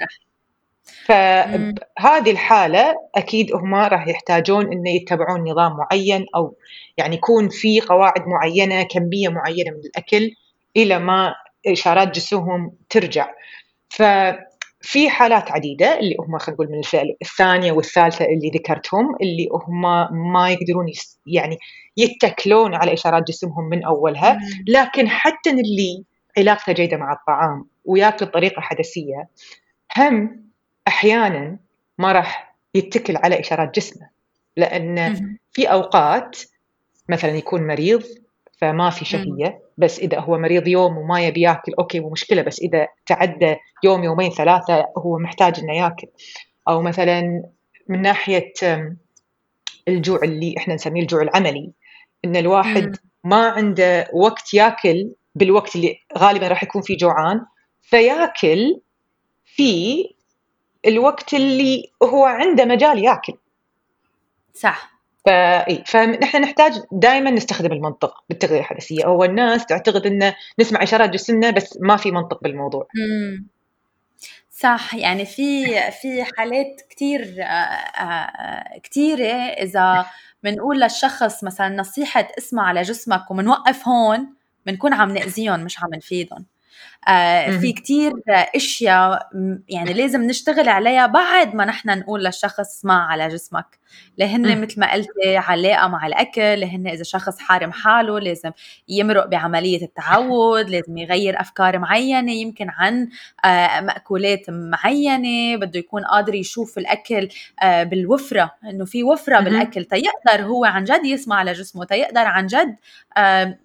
فهذه 1.06 2.32
الحالة 2.32 2.96
أكيد 3.16 3.56
هم 3.56 3.75
راح 3.75 4.08
يحتاجون 4.08 4.72
إنه 4.72 4.90
يتبعون 4.90 5.50
نظام 5.52 5.78
معين 5.78 6.25
أو 6.36 6.58
يعني 6.98 7.16
يكون 7.16 7.50
في 7.50 7.82
قواعد 7.82 8.28
معينة 8.28 8.84
كمية 8.84 9.30
معينة 9.30 9.72
من 9.72 9.80
الأكل 9.80 10.32
إلى 10.78 11.00
ما 11.00 11.36
إشارات 11.68 12.16
جسمهم 12.16 12.72
ترجع. 12.90 13.30
ففي 14.84 15.10
حالات 15.10 15.52
عديدة 15.52 16.00
اللي 16.00 16.16
هم 16.20 16.38
خلينا 16.38 16.54
نقول 16.56 16.72
من 16.72 16.80
الفئة 16.80 17.16
الثانية 17.22 17.72
والثالثة 17.72 18.25
اللي 18.25 18.52
ذكرتهم 18.56 19.16
اللي 19.22 19.50
هم 19.52 19.82
ما 20.34 20.50
يقدرون 20.50 20.86
يعني 21.25 21.58
يتكلون 21.98 22.75
على 22.75 22.94
إشارات 22.94 23.24
جسمهم 23.28 23.70
من 23.70 23.86
أولها 23.86 24.40
لكن 24.68 25.08
حتى 25.08 25.50
اللي 25.50 26.04
علاقته 26.38 26.74
جيدة 26.74 26.98
مع 26.98 27.13
الطعام 27.13 27.66
وياكل 27.86 28.25
بطريقة 28.25 28.62
حدسية 28.62 29.30
هم 29.98 30.44
أحيانا 30.88 31.60
ما 31.98 32.12
راح 32.12 32.56
يتكل 32.75 33.18
على 33.18 33.40
إشارات 33.40 33.75
جسمه 33.75 34.10
لأن 34.58 35.16
في 35.52 35.66
أوقات 35.66 36.40
مثلا 37.10 37.32
يكون 37.32 37.68
مريض 37.68 38.04
فما 38.58 38.90
في 38.90 39.06
شهيه 39.06 39.62
بس 39.78 40.00
إذا 40.00 40.20
هو 40.20 40.38
مريض 40.38 40.68
يوم 40.68 40.98
وما 40.98 41.22
يبي 41.22 41.42
ياكل 41.42 41.74
أوكي 41.80 42.00
مو 42.00 42.10
مشكلة. 42.10 42.42
بس 42.42 42.60
إذا 42.60 42.88
تعدى 43.06 43.56
يوم 43.84 44.04
يومين 44.04 44.32
ثلاثة 44.32 44.86
هو 44.98 45.18
محتاج 45.18 45.60
إنه 45.60 45.74
ياكل. 45.74 46.08
أو 46.68 46.82
مثلا 46.82 47.44
من 47.88 48.02
ناحية 48.02 48.54
الجوع 49.88 50.20
اللي 50.24 50.56
إحنا 50.58 50.74
نسميه 50.74 51.02
الجوع 51.02 51.22
العملي 51.22 51.72
إن 52.26 52.36
الواحد 52.36 52.96
ما 53.24 53.50
عنده 53.50 54.10
وقت 54.14 54.54
ياكل 54.54 55.12
بالوقت 55.36 55.76
اللي 55.76 55.98
غالبا 56.18 56.48
راح 56.48 56.64
يكون 56.64 56.82
فيه 56.82 56.98
جوعان 56.98 57.46
فياكل 57.82 58.82
في 59.46 60.04
الوقت 60.88 61.34
اللي 61.34 61.92
هو 62.04 62.26
عنده 62.26 62.66
مجال 62.66 63.04
ياكل. 63.04 63.34
صح. 64.54 64.93
فاي 65.25 65.84
فنحن 65.88 66.42
نحتاج 66.42 66.74
دائما 66.92 67.32
نستخدم 67.32 67.72
المنطق 67.72 68.24
بالتغذية 68.30 68.60
الحدثيه 68.60 69.06
هو 69.06 69.24
الناس 69.24 69.65
تعتقد 69.65 70.06
إنه 70.06 70.36
نسمع 70.60 70.84
إشارات 70.84 71.10
جسمنا 71.10 71.51
بس 71.51 71.77
ما 71.82 71.98
في 71.98 72.12
منطق 72.12 72.44
بالموضوع. 72.44 72.88
مم. 72.96 73.48
صح 74.51 74.96
يعني 74.96 75.25
في 75.25 75.65
في 75.92 76.24
حالات 76.38 76.82
كثير 76.89 77.36
آه، 77.39 77.44
آه، 77.44 78.80
كثيره 78.84 79.34
إذا 79.34 80.06
بنقول 80.44 80.80
للشخص 80.80 81.44
مثلا 81.44 81.70
نصيحة 81.70 82.27
اسمع 82.38 82.63
على 82.68 82.82
جسمك 82.82 83.32
ومنوقف 83.32 83.88
هون 83.88 84.34
بنكون 84.65 84.94
عم 84.94 85.12
نأذيهم 85.12 85.60
مش 85.60 85.84
عم 85.84 85.89
نفيدهم. 85.94 86.38
آه 86.39 86.53
في 87.60 87.74
كتير 87.74 88.12
أشياء 88.56 89.30
يعني 89.70 89.94
لازم 89.94 90.24
نشتغل 90.24 90.70
عليها 90.70 91.06
بعد 91.06 91.56
ما 91.56 91.65
نحن 91.65 92.00
نقول 92.00 92.24
للشخص 92.24 92.60
اسمع 92.60 93.08
على 93.12 93.27
جسمك 93.27 93.80
لهن 94.18 94.62
مثل 94.62 94.80
ما 94.80 94.94
قلتي 94.94 95.38
علاقة 95.38 95.88
مع 95.88 96.08
الأكل 96.08 96.60
لهن 96.60 96.88
إذا 96.88 97.03
شخص 97.03 97.39
حارم 97.39 97.72
حاله 97.72 98.20
لازم 98.20 98.51
يمرق 98.88 99.25
بعملية 99.25 99.86
التعود 99.86 100.70
لازم 100.70 100.98
يغير 100.98 101.42
أفكار 101.42 101.80
معينة 101.80 102.32
يمكن 102.32 102.70
عن 102.70 103.10
آه 103.46 103.82
مأكولات 103.82 104.50
معينة 104.50 105.58
بده 105.58 105.80
يكون 105.80 106.03
قادر 106.03 106.36
يشوف 106.36 106.77
الأكل 106.77 107.30
آه 107.63 107.84
بالوفرة 107.84 108.51
إنه 108.63 108.86
في 108.86 109.03
وفرة 109.03 109.39
بالأكل 109.39 109.86
تيقدر 109.86 110.46
هو 110.46 110.65
عن 110.65 110.84
جد 110.84 111.06
يسمع 111.06 111.36
على 111.36 111.53
جسمه 111.53 111.86
تيقدر 111.86 112.25
عن 112.25 112.48
جد 112.48 112.75
آه 113.18 113.58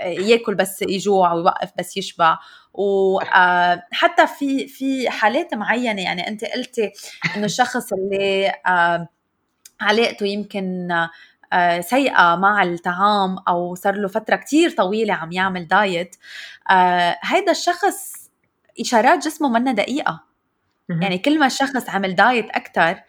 ياكل 0.00 0.54
بس 0.54 0.82
يجوع 0.82 1.32
ويوقف 1.32 1.70
بس 1.78 1.96
يشبع. 1.96 2.38
وحتى 2.74 4.22
آه، 4.22 4.26
في 4.38 4.68
في 4.68 5.10
حالات 5.10 5.54
معينة 5.54 6.02
يعني 6.02 6.28
أنت 6.28 6.44
قلتي 6.44 6.92
إنه 7.36 7.44
الشخص 7.44 7.92
اللي 7.92 8.52
آه، 8.66 9.08
علاقته 9.80 10.26
يمكن 10.26 10.88
آه، 11.52 11.80
سيئة 11.80 12.36
مع 12.36 12.62
الطعام 12.62 13.38
أو 13.48 13.74
صار 13.74 13.94
له 13.94 14.08
فترة 14.08 14.36
كتير 14.36 14.70
طويلة 14.70 15.14
عم 15.14 15.32
يعمل 15.32 15.68
دايت 15.68 16.16
هيدا 17.22 17.50
الشخص 17.50 18.30
إشارات 18.80 19.24
جسمه 19.24 19.48
منا 19.48 19.72
دقيقة. 19.72 20.26
يعني 20.88 21.18
كل 21.18 21.38
ما 21.38 21.46
الشخص 21.46 21.90
عمل 21.90 22.14
دايت 22.14 22.50
أكتر 22.50 23.02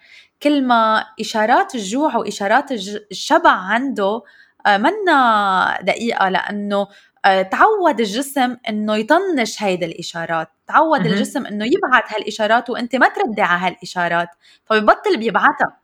كل 0.43 0.63
ما 0.63 1.05
إشارات 1.19 1.75
الجوع 1.75 2.15
وإشارات 2.15 2.71
الشبع 3.11 3.51
عنده 3.51 4.21
منا 4.67 5.79
دقيقة 5.81 6.29
لأنه 6.29 6.87
آه، 7.25 7.41
تعود 7.41 7.99
الجسم 7.99 8.57
إنه 8.69 8.95
يطنش 8.95 9.63
هيدي 9.63 9.85
الإشارات 9.85 10.49
تعود 10.67 11.05
الجسم 11.05 11.45
إنه 11.45 11.65
يبعث 11.65 12.13
هالإشارات 12.13 12.69
وأنت 12.69 12.95
ما 12.95 13.09
تردي 13.09 13.41
على 13.41 13.61
هالإشارات 13.61 14.29
فببطل 14.65 15.17
بيبعتها 15.17 15.77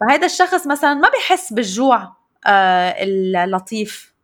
فهذا 0.00 0.26
الشخص 0.26 0.66
مثلا 0.66 0.94
ما 0.94 1.08
بيحس 1.08 1.52
بالجوع 1.52 2.16
آه، 2.46 2.94
اللطيف 3.44 4.14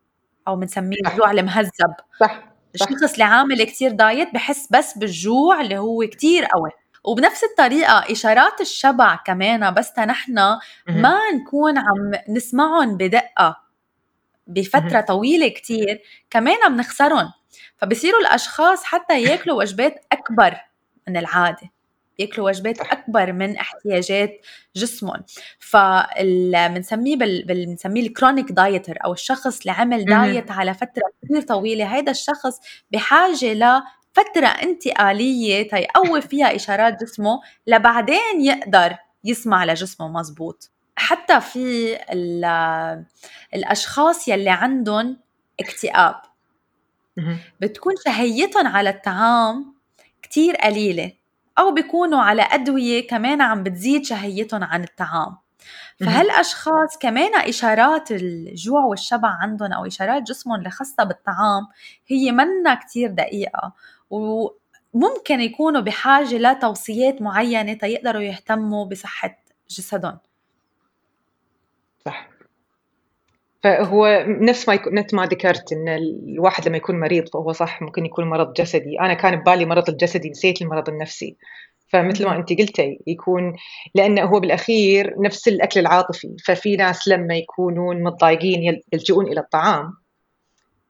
أو 0.49 0.57
بنسميه 0.57 0.97
الجوع 1.07 1.31
المهذب. 1.31 1.95
صح 2.21 2.43
الشخص 2.75 3.13
اللي 3.13 3.25
عامل 3.25 3.63
كتير 3.63 3.91
دايت 3.91 4.35
بحس 4.35 4.69
بس 4.71 4.99
بالجوع 4.99 5.61
اللي 5.61 5.79
هو 5.79 6.07
كتير 6.07 6.45
قوي. 6.45 6.71
وبنفس 7.05 7.45
الطريقة 7.45 8.13
إشارات 8.13 8.61
الشبع 8.61 9.17
كمان 9.17 9.75
بس 9.75 9.99
نحن 9.99 10.35
ما 10.89 11.19
نكون 11.35 11.79
عم 11.79 12.13
نسمعهم 12.29 12.97
بدقة. 12.97 13.68
بفترة 14.49 15.01
طويلة 15.01 15.49
كتير 15.49 16.03
كمان 16.31 16.77
بنخسرهم 16.77 17.33
فبصيروا 17.77 18.21
الأشخاص 18.21 18.85
حتى 18.85 19.23
ياكلوا 19.23 19.59
وجبات 19.59 20.05
أكبر 20.13 20.57
من 21.09 21.17
العادة. 21.17 21.71
ياكلوا 22.19 22.47
وجبات 22.47 22.81
أكبر 22.81 23.33
من 23.33 23.57
احتياجات 23.57 24.47
جسمهم. 24.77 25.25
فبنسميه 25.59 27.17
بال... 27.17 27.45
بنسميه 27.45 28.03
ال 28.03 28.09
chronic 28.09 28.53
dieter 28.53 28.99
أو 29.05 29.13
الشخص 29.13 29.61
اللي 29.61 29.73
عمل 29.73 30.05
diet 30.05 30.51
على 30.51 30.75
فترة 30.75 31.03
كثير 31.25 31.43
طويلة. 31.43 31.97
هيدا 31.97 32.11
الشخص 32.11 32.61
بحاجة 32.91 33.53
لفترة 33.55 34.47
انتقالية 34.47 35.69
تيقوي 35.69 36.21
فيها 36.21 36.57
إشارات 36.57 37.03
جسمه 37.03 37.41
لبعدين 37.67 38.41
يقدر 38.41 38.97
يسمع 39.25 39.65
لجسمه 39.65 40.09
مزبوط. 40.09 40.71
حتى 40.99 41.41
في 41.41 41.97
الأشخاص 43.55 44.29
يلي 44.29 44.51
عندهم 44.51 45.19
اكتئاب. 45.61 46.15
بتكون 47.61 47.93
شهيتهم 48.05 48.67
على 48.67 48.91
الطعام 48.91 49.75
كتير 50.23 50.57
قليلة 50.57 51.13
أو 51.59 51.71
بيكونوا 51.73 52.21
على 52.21 52.43
أدوية 52.43 53.07
كمان 53.07 53.41
عم 53.41 53.63
بتزيد 53.63 54.05
شهيتهم 54.05 54.65
عن 54.65 54.83
الطعام. 54.85 55.37
فهالأشخاص 56.01 56.99
كمان 57.01 57.35
إشارات 57.35 58.11
الجوع 58.11 58.85
والشبع 58.85 59.29
عندهم 59.29 59.73
أو 59.73 59.87
إشارات 59.87 60.23
جسمهم 60.23 60.59
اللي 60.59 60.71
خاصة 60.71 61.05
بالطعام 61.05 61.67
هي 62.07 62.33
منا 62.33 62.75
كتير 62.75 63.11
دقيقة. 63.11 63.73
وممكن 64.11 65.41
يكونوا 65.41 65.81
بحاجة 65.81 66.39
لتوصيات 66.39 67.23
معينة 67.23 67.73
تيقدروا 67.73 68.23
يهتموا 68.23 68.85
بصحة 68.85 69.39
جسدهم 69.71 70.19
صح. 72.09 72.29
فهو 73.63 74.25
نفس 74.27 74.69
ما 74.69 74.75
يكون 74.75 74.95
نفس 74.95 75.15
ما 75.15 75.27
ذكرت 75.27 75.73
إن 75.73 75.89
الواحد 75.89 76.69
لما 76.69 76.77
يكون 76.77 77.01
مريض 77.01 77.29
فهو 77.29 77.53
صح 77.53 77.83
ممكن 77.83 78.07
يكون 78.07 78.25
مرض 78.25 78.53
جسدي. 78.53 79.01
أنا 79.01 79.15
كان 79.15 79.37
ببالي 79.37 79.65
مرض 79.65 79.89
الجسدي 79.89 80.31
نسيت 80.31 80.63
المرض 80.63 80.89
النفسي. 80.89 81.37
فمثل 81.89 82.27
ما 82.27 82.37
أنت 82.37 82.53
قلتي 82.53 82.99
يكون 83.07 83.57
لأنه 83.95 84.23
هو 84.23 84.41
بالأخير 84.41 85.15
نفس 85.19 85.49
الأكل 85.49 85.81
العاطفي. 85.81 86.37
ففي 86.45 86.77
ناس 86.77 87.09
لما 87.09 87.35
يكونون 87.37 88.03
متضايقين 88.03 88.81
يلجؤون 88.93 89.27
إلى 89.27 89.41
الطعام 89.41 89.93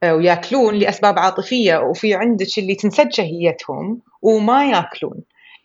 آه، 0.03 0.15
ويأكلون 0.15 0.75
لأسباب 0.75 1.19
عاطفية 1.19 1.79
وفي 1.79 2.15
عندك 2.15 2.59
اللي 2.59 2.75
تنسد 2.75 3.13
شهيتهم 3.13 4.01
وما 4.23 4.71
يأكلون. 4.71 5.23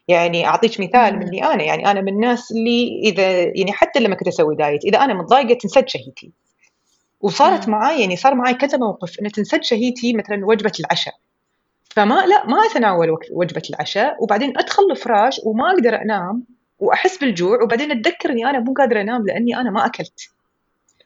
يعني 0.07 0.47
أعطيك 0.47 0.79
مثال 0.79 1.19
مني 1.19 1.45
أنا. 1.45 1.63
يعني 1.63 1.91
أنا 1.91 2.01
من 2.01 2.13
الناس 2.13 2.51
اللي 2.51 3.01
إذا 3.03 3.41
يعني 3.41 3.71
حتى 3.71 3.99
لما 3.99 4.15
كنت 4.15 4.27
أسوي 4.27 4.55
دايت 4.55 4.85
إذا 4.85 4.99
أنا 4.99 5.13
متضايقة 5.13 5.53
تنسد 5.53 5.87
شهيتي. 5.87 6.31
وصارت 7.21 7.69
معي 7.69 8.01
يعني 8.01 8.15
صار 8.15 8.35
معي 8.35 8.53
كذا 8.53 8.77
موقف 8.77 9.19
إنه 9.19 9.29
تنسد 9.29 9.63
شهيتي 9.63 10.13
مثلا 10.13 10.45
وجبة 10.45 10.71
العشاء. 10.79 11.13
فما 11.89 12.25
لا 12.25 12.45
ما 12.45 12.57
أتناول 12.71 13.17
وجبة 13.31 13.61
العشاء 13.69 14.23
وبعدين 14.23 14.57
أدخل 14.57 14.83
الفراش 14.91 15.41
وما 15.45 15.71
أقدر 15.71 16.01
أنام 16.01 16.43
وأحس 16.79 17.17
بالجوع 17.17 17.63
وبعدين 17.63 17.91
اتذكر 17.91 18.29
اني 18.29 18.45
أنا 18.45 18.59
مو 18.59 18.73
قادرة 18.73 19.01
أنام 19.01 19.25
لأني 19.25 19.57
أنا 19.57 19.71
ما 19.71 19.85
أكلت. 19.85 20.29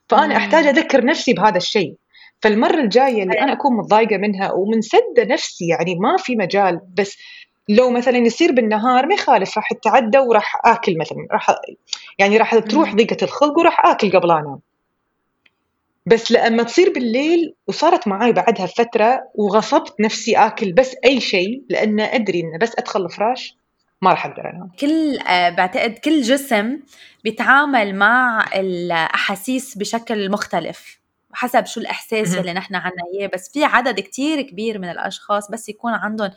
فأنا 0.10 0.38
أحتاج 0.38 0.66
أذكر 0.68 1.06
نفسي 1.06 1.34
بهذا 1.34 1.58
الشيء. 1.58 1.96
فالمرة 2.42 2.80
الجاية 2.80 3.24
اللي 3.24 3.42
أنا 3.42 3.54
أكون 3.54 3.77
متضايقة 3.77 4.18
منها 4.18 4.51
ومنسدة 4.51 5.24
نفسي 5.25 5.68
يعني 5.68 5.96
ما 5.96 6.18
في 6.18 6.36
مجال 6.36 6.82
بس 6.98 7.18
لو 7.69 7.89
مثلا 7.91 8.17
يصير 8.17 8.51
بالنهار 8.51 9.05
ما 9.05 9.13
يخالف 9.13 9.57
راح 9.57 9.71
أتعدى 9.71 10.17
وراح 10.17 10.62
آكل 10.65 10.97
مثلا 10.97 11.27
راح 11.31 11.55
يعني 12.19 12.38
راح 12.38 12.55
تروح 12.55 12.95
ضيقه 12.95 13.17
الخلق 13.24 13.57
وراح 13.59 13.86
آكل 13.86 14.12
قبل 14.12 14.31
انام 14.31 14.59
بس 16.05 16.31
لما 16.31 16.63
تصير 16.63 16.93
بالليل 16.93 17.55
وصارت 17.67 18.07
معي 18.07 18.31
بعدها 18.31 18.65
فترة 18.65 19.19
وغصبت 19.36 19.93
نفسي 20.00 20.38
آكل 20.38 20.74
بس 20.74 20.95
أي 21.05 21.19
شيء 21.19 21.63
لأن 21.69 22.00
أدري 22.00 22.39
إن 22.39 22.57
بس 22.62 22.71
أدخل 22.77 23.05
الفراش 23.05 23.57
ما 24.01 24.12
راح 24.12 24.25
أقدر 24.25 24.50
أنام. 24.50 24.71
كل 24.79 25.17
آه، 25.17 25.50
بعتقد 25.50 25.91
كل 25.91 26.21
جسم 26.21 26.79
بيتعامل 27.24 27.95
مع 27.95 28.45
الأحاسيس 28.55 29.77
بشكل 29.77 30.31
مختلف. 30.31 31.00
حسب 31.38 31.65
شو 31.65 31.79
الإحساس 31.79 32.36
اللي 32.36 32.53
نحن 32.53 32.75
عنا 32.75 33.03
إياه. 33.13 33.29
بس 33.34 33.50
في 33.53 33.65
عدد 33.65 34.00
كتير 34.00 34.41
كبير 34.41 34.79
من 34.79 34.89
الأشخاص 34.89 35.51
بس 35.51 35.70
يكون 35.70 35.94
عندهم 35.94 36.32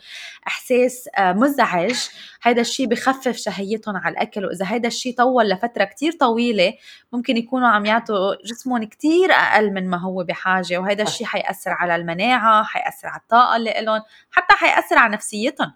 إحساس 0.47 1.09
آه، 1.17 1.33
مزعج. 1.33 1.95
هيدا 2.43 2.61
الشيء 2.61 2.87
بخفف 2.87 3.37
شهيتهم 3.37 3.97
على 3.97 4.13
الأكل. 4.13 4.45
وإذا 4.45 4.65
هيدا 4.69 4.87
الشيء 4.87 5.15
طول 5.17 5.49
لفترة 5.49 5.83
كتير 5.83 6.11
طويلة 6.11 6.73
ممكن 7.13 7.37
يكونوا 7.37 7.67
عم 7.67 7.85
يعطوا 7.85 8.35
جسمهم 8.45 8.83
كتير 8.83 9.31
أقل 9.31 9.73
من 9.73 9.89
ما 9.89 9.97
هو 9.97 10.23
بحاجة. 10.23 10.77
وهيدا 10.77 11.03
الشيء 11.03 11.27
حيأثر 11.27 11.71
على 11.71 11.95
المناعة 11.95 12.63
حيأثر 12.63 13.07
على 13.07 13.21
الطاقة 13.21 13.55
اللي 13.55 13.73
لهم 13.81 14.01
حتى 14.31 14.55
حيأثر 14.55 14.97
على 14.97 15.13
نفسيتهم. 15.13 15.73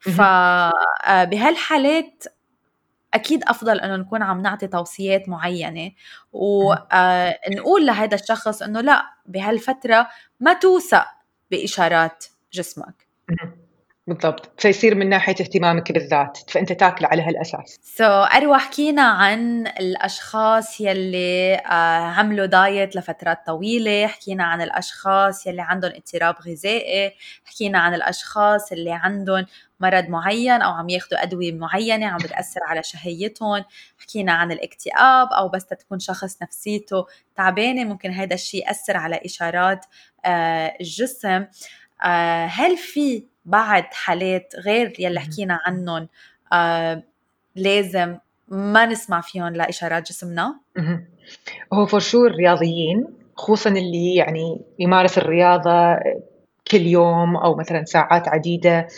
فبهالحالات 0.00 2.24
آه، 2.26 2.33
أكيد 3.14 3.44
أفضل 3.44 3.80
إنه 3.80 3.96
نكون 3.96 4.22
عم 4.22 4.42
نعطي 4.42 4.66
توصيات 4.66 5.28
معينة. 5.28 5.92
ونقول 6.32 7.82
آه، 7.82 7.94
لهذا 7.94 8.14
الشخص 8.14 8.62
إنه 8.62 8.80
لا 8.80 9.02
بهالفترة 9.26 10.08
ما 10.40 10.52
توثق 10.52 11.06
بإشارات 11.50 12.24
جسمك. 12.52 13.08
بالضبط. 14.06 14.60
فيصير 14.60 14.94
من 14.94 15.08
ناحية 15.08 15.34
اهتمامك 15.40 15.92
بالذات. 15.92 16.38
فأنت 16.48 16.72
تاكل 16.72 17.04
على 17.04 17.22
هالأساس. 17.22 17.78
سو 17.82 18.04
so, 18.04 18.36
أروى 18.36 18.58
حكينا 18.58 19.02
عن 19.02 19.66
الأشخاص 19.66 20.80
يلي 20.80 21.54
آه 21.54 22.04
عملوا 22.18 22.46
دايت 22.46 22.96
لفترات 22.96 23.46
طويلة 23.46 24.06
حكينا 24.06 24.44
عن 24.44 24.62
الأشخاص 24.62 25.46
يلي 25.46 25.62
عندهم 25.62 25.92
اضطراب 25.94 26.34
غذائي 26.46 27.14
حكينا 27.44 27.78
عن 27.78 27.94
الأشخاص 27.94 28.72
اللي 28.72 28.92
عندهم 28.92 29.46
مرض 29.84 30.08
معين 30.08 30.62
أو 30.62 30.72
عم 30.72 30.88
ياخذوا 30.88 31.22
أدوية 31.22 31.52
معينة 31.52 32.06
عم 32.06 32.16
بتأثر 32.16 32.60
على 32.68 32.82
شهيتهم. 32.82 33.64
حكينا 33.98 34.32
عن 34.32 34.52
الاكتئاب 34.52 35.28
أو 35.32 35.48
بس 35.48 35.66
تكون 35.66 35.98
شخص 35.98 36.42
نفسيته 36.42 37.06
تعبانة 37.36 37.84
ممكن 37.84 38.10
هذا 38.10 38.34
الشيء 38.34 38.66
يأثر 38.66 38.96
على 38.96 39.20
إشارات 39.24 39.86
آه 40.24 40.74
الجسم. 40.80 41.44
آه 42.04 42.46
هل 42.46 42.76
في 42.76 43.24
بعد 43.44 43.84
حالات 43.84 44.54
غير 44.58 44.92
يلي 44.98 45.20
حكينا 45.20 45.58
عنهم 45.66 46.08
آه 46.52 47.02
لازم 47.56 48.16
ما 48.48 48.86
نسمع 48.86 49.20
فيهم 49.20 49.56
لإشارات 49.56 50.08
جسمنا؟ 50.08 50.60
هو 51.72 51.86
فور 51.86 52.00
شور 52.00 52.26
الرياضيين 52.26 53.06
خصوصا 53.36 53.70
اللي 53.70 54.14
يعني 54.14 54.60
يمارس 54.78 55.18
الرياضة 55.18 55.96
كل 56.70 56.80
يوم 56.80 57.36
أو 57.36 57.56
مثلا 57.56 57.84
ساعات 57.84 58.28
عديدة. 58.28 58.88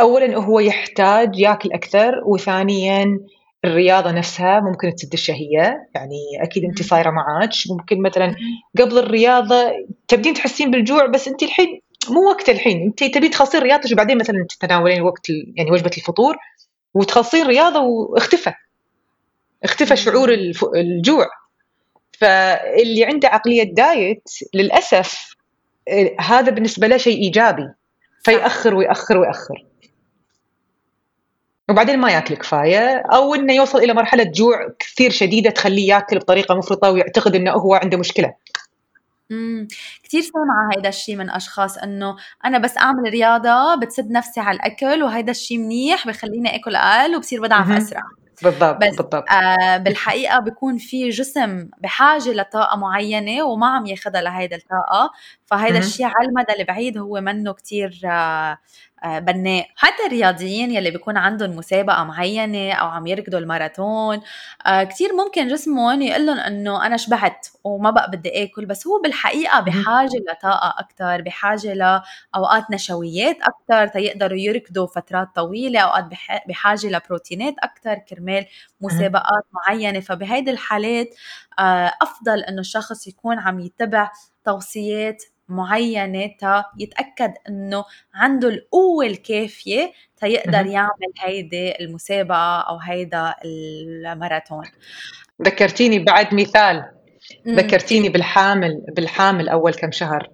اولا 0.00 0.36
هو 0.36 0.60
يحتاج 0.60 1.38
يأكل 1.38 1.72
أكثر 1.72 2.22
وثانيا 2.26 3.20
الرياضة 3.64 4.10
نفسها 4.10 4.60
ممكن 4.60 4.94
تسد 4.94 5.12
الشهيه 5.12 5.88
يعني 5.94 6.18
أكيد 6.42 6.64
أنت 6.64 6.82
صايرة 6.82 7.10
معك 7.10 7.50
ممكن 7.70 8.02
مثلا 8.02 8.36
قبل 8.78 8.98
الرياضة 8.98 9.72
تبدين 10.08 10.34
تحسين 10.34 10.70
بالجوع 10.70 11.06
بس 11.06 11.28
أنت 11.28 11.42
الحين 11.42 11.80
مو 12.10 12.28
وقت 12.28 12.48
الحين. 12.48 12.82
أنت 12.82 13.04
تبي 13.04 13.28
تخلصين 13.28 13.60
رياضتك 13.60 13.92
وبعدين 13.92 14.18
مثلا 14.18 14.46
تتناولين 14.50 15.02
وقت 15.02 15.30
يعني 15.56 15.70
وجبة 15.70 15.90
الفطور 15.96 16.36
وتخلصين 16.94 17.46
رياضة 17.46 17.80
واختفى. 17.80 18.52
اختفى 19.64 19.96
شعور 19.96 20.34
الجوع. 20.74 21.26
فاللي 22.12 23.04
عنده 23.04 23.28
عقلية 23.28 23.62
دايت 23.62 24.30
للأسف 24.54 25.34
آه، 25.88 26.16
هذا 26.20 26.50
بالنسبة 26.50 26.86
له 26.86 26.96
شيء 26.96 27.22
إيجابي. 27.22 27.68
فيأخر 28.24 28.74
ويأخر 28.74 29.18
ويأخر. 29.18 29.64
وبعدين 31.70 31.98
ما 31.98 32.10
ياكل 32.10 32.34
كفايه 32.34 33.02
أو 33.14 33.34
إنه 33.34 33.52
يوصل 33.52 33.78
إلى 33.78 33.94
مرحلة 33.94 34.24
جوع 34.24 34.68
كثير 34.78 35.10
شديدة 35.10 35.50
تخليه 35.50 35.88
ياكل 35.88 36.18
بطريقة 36.18 36.54
مفرطة 36.54 36.90
ويعتقد 36.90 37.34
إنه 37.34 37.52
هو 37.52 37.74
عنده 37.74 37.98
مشكلة. 37.98 38.34
امم 39.30 39.68
كثير 40.04 40.20
سامعة 40.20 40.70
هيدا 40.76 40.88
الشيء 40.88 41.16
من 41.16 41.30
أشخاص 41.30 41.78
إنه 41.78 42.16
أنا 42.44 42.58
بس 42.58 42.78
أعمل 42.78 43.10
رياضة 43.10 43.74
بتسد 43.74 44.10
نفسي 44.10 44.40
على 44.40 44.56
الأكل 44.56 45.02
وهيدا 45.02 45.30
الشيء 45.30 45.58
منيح 45.58 46.08
بخليني 46.08 46.56
آكل 46.56 46.76
أقل 46.76 47.16
وبصير 47.16 47.42
بضعف 47.42 47.70
أسرع. 47.70 48.02
بالضبط 48.42 48.76
بس 48.76 48.88
بالضبط. 48.88 49.24
آه 49.30 49.76
بالحقيقة 49.76 50.38
بيكون 50.40 50.78
في 50.78 51.08
جسم 51.08 51.68
بحاجة 51.78 52.30
لطاقة 52.32 52.76
معينة 52.76 53.44
وما 53.44 53.66
عم 53.66 53.86
ياخدها 53.86 54.22
لهيدا 54.22 54.56
الطاقة 54.56 55.10
فهيدا 55.46 55.78
الشيء 55.78 56.06
على 56.06 56.28
المدى 56.28 56.52
البعيد 56.60 56.98
هو 56.98 57.20
منه 57.20 57.52
كتير 57.52 58.00
آه، 58.04 58.58
بناء. 59.04 59.66
حتى 59.76 60.06
الرياضيين 60.06 60.70
يلي 60.70 60.90
بيكون 60.90 61.16
عندهم 61.16 61.50
مسابقة 61.56 62.04
معينة 62.04 62.72
أو 62.72 62.86
عم 62.88 63.06
يركضوا 63.06 63.38
الماراثون 63.38 64.20
آه، 64.66 64.84
كتير 64.84 65.12
ممكن 65.12 65.48
جسمهم 65.48 66.02
يقول 66.02 66.26
لهم 66.26 66.38
إنه 66.38 66.86
أنا 66.86 66.96
شبعت 66.96 67.46
وما 67.64 67.90
بقى 67.90 68.10
بدي 68.10 68.44
آكل 68.44 68.66
بس 68.66 68.86
هو 68.86 69.00
بالحقيقة 69.02 69.60
بحاجة 69.60 70.10
لطاقة 70.30 70.74
أكتر 70.78 71.22
بحاجة 71.22 71.74
لأوقات 71.74 72.70
نشويات 72.70 73.36
أكتر 73.42 73.86
تيقدروا 73.86 74.38
يركضوا 74.38 74.86
فترات 74.86 75.28
طويلة 75.34 75.80
أوقات 75.80 76.04
بحاجة 76.48 76.86
لبروتينات 76.86 77.54
أكتر 77.62 77.94
كرمال 77.94 78.46
مسابقات 78.80 79.44
معينة. 79.52 80.00
فبهيدي 80.00 80.50
الحالات 80.50 81.08
آه، 81.58 81.92
أفضل 82.02 82.40
إنه 82.40 82.60
الشخص 82.60 83.06
يكون 83.06 83.38
عم 83.38 83.60
يتبع 83.60 84.10
توصيات 84.44 85.22
معينة 85.48 86.30
تا 86.40 86.64
يتأكد 86.78 87.32
إنه 87.48 87.84
عنده 88.14 88.48
القوة 88.48 89.06
الكافية 89.06 89.92
تيقدر 90.20 90.66
يعمل 90.66 91.12
هيدي 91.18 91.80
المسابقة 91.80 92.60
أو 92.60 92.78
هيدا 92.78 93.34
الماراثون. 93.44 94.64
ذكرتيني 95.42 95.98
بعد 95.98 96.34
مثال. 96.34 96.84
ذكرتيني 97.48 98.08
بالحامل 98.08 98.84
بالحامل 98.96 99.48
أول 99.48 99.74
كم 99.74 99.90
شهر. 99.90 100.30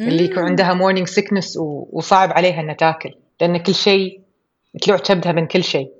اللي 0.00 0.24
يكون 0.24 0.44
عندها 0.44 0.74
morning 0.74 1.06
sickness 1.06 1.58
وصعب 1.92 2.32
عليها 2.32 2.60
إنها 2.60 2.74
تاكل. 2.74 3.10
لأن 3.40 3.56
كل 3.56 3.74
شيء 3.74 4.20
تلوع 4.82 4.98
كبدها 4.98 5.32
من 5.32 5.46
كل 5.46 5.64
شيء. 5.64 5.92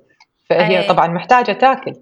فهي 0.49 0.79
أي. 0.79 0.87
طبعا 0.87 1.07
محتاجة 1.07 1.51
تاكل. 1.51 1.93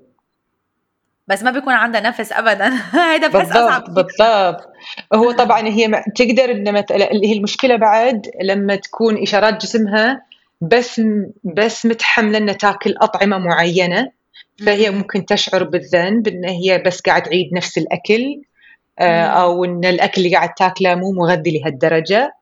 بس 1.31 1.43
ما 1.43 1.51
بيكون 1.51 1.73
عندها 1.73 2.01
نفس 2.01 2.31
ابدا. 2.31 2.69
هيدا 3.13 3.27
بحس 3.27 3.51
أصعب 3.51 3.83
بالضبط. 3.83 4.69
هو 5.13 5.31
طبعا 5.31 5.67
هي 5.67 6.03
تقدر 6.15 6.51
ان 6.51 6.67
اللي 6.91 7.27
هي 7.27 7.33
المشكلة 7.33 7.75
بعد 7.75 8.27
لما 8.43 8.75
تكون 8.75 9.21
إشارات 9.21 9.61
جسمها 9.61 10.21
بس 10.61 11.01
بس 11.43 11.85
متحملة 11.85 12.37
إنها 12.37 12.53
تاكل 12.53 12.95
أطعمة 13.01 13.37
معينة 13.37 14.11
فهي 14.65 14.91
ممكن 14.91 15.25
تشعر 15.25 15.63
بالذنب 15.63 16.27
إن 16.27 16.45
هي 16.45 16.77
بس 16.85 17.01
قاعد 17.01 17.23
تعيد 17.23 17.49
نفس 17.53 17.77
الأكل 17.77 18.41
آه، 18.99 19.25
أو 19.25 19.65
إن 19.65 19.85
الأكل 19.85 20.21
اللي 20.21 20.35
قاعد 20.35 20.53
تاكله 20.53 20.95
مو 20.95 21.11
مغذي 21.11 21.59
لهالدرجة. 21.59 22.33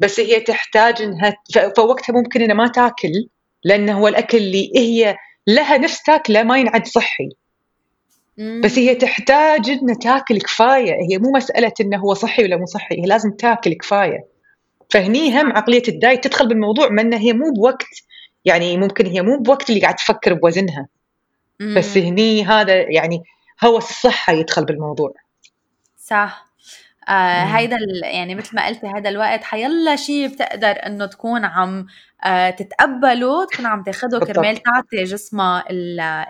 بس 0.00 0.20
هي 0.20 0.40
تحتاج 0.40 1.02
إنها 1.02 1.36
فوقتها 1.76 2.12
ممكن 2.12 2.42
إنها 2.42 2.54
ما 2.54 2.68
تاكل 2.68 3.28
لأنه 3.64 3.98
هو 3.98 4.08
الأكل 4.08 4.38
اللي 4.38 4.72
هي 4.76 5.16
لها 5.46 5.78
نفس 5.78 6.02
تاكله 6.02 6.42
ما 6.42 6.58
ينعد 6.58 6.86
صحي. 6.86 7.28
بس 8.38 8.78
هي 8.78 8.94
تحتاج 8.94 9.70
إنها 9.70 9.94
تاكل 9.94 10.38
كفاية. 10.38 10.92
هي 10.92 11.18
مو 11.18 11.32
مسألة 11.32 11.72
إنه 11.80 11.96
هو 11.96 12.14
صحي 12.14 12.44
ولا 12.44 12.56
مو 12.56 12.66
صحي 12.66 13.02
هي 13.02 13.06
لازم 13.06 13.30
تاكل 13.30 13.72
كفاية. 13.72 14.26
فهني 14.90 15.40
هم 15.40 15.52
عقلية 15.52 15.82
الدايت 15.88 16.24
تدخل 16.24 16.48
بالموضوع 16.48 16.88
ما 16.88 17.02
إنها 17.02 17.18
هي 17.18 17.32
مو 17.32 17.52
بوقت 17.56 17.86
يعني 18.44 18.76
ممكن 18.76 19.06
هي 19.06 19.22
مو 19.22 19.38
بوقت 19.38 19.70
اللي 19.70 19.80
قاعد 19.80 19.94
تفكر 19.94 20.34
بوزنها. 20.34 20.88
بس 21.76 21.96
هني 21.96 22.44
هذا 22.44 22.74
يعني 22.74 23.22
هوس 23.64 23.90
الصحة 23.90 24.32
يدخل 24.32 24.64
بالموضوع. 24.64 25.14
صح. 25.98 26.52
آه 27.08 27.44
هيدا 27.44 27.76
يعني 28.02 28.34
مثل 28.34 28.56
ما 28.56 28.66
قلتي 28.66 28.86
هذا 28.86 29.08
الوقت 29.08 29.44
حيلا 29.44 29.96
شيء 29.96 30.28
بتقدر 30.28 30.70
إنه 30.86 31.06
تكون 31.06 31.44
عم 31.44 31.86
آه 32.24 32.50
تتقبله 32.50 33.46
تكون 33.46 33.66
عم 33.66 33.82
تاخده 33.82 34.20
كرمال 34.20 34.56
تعطي 34.56 35.04
جسمها 35.04 35.64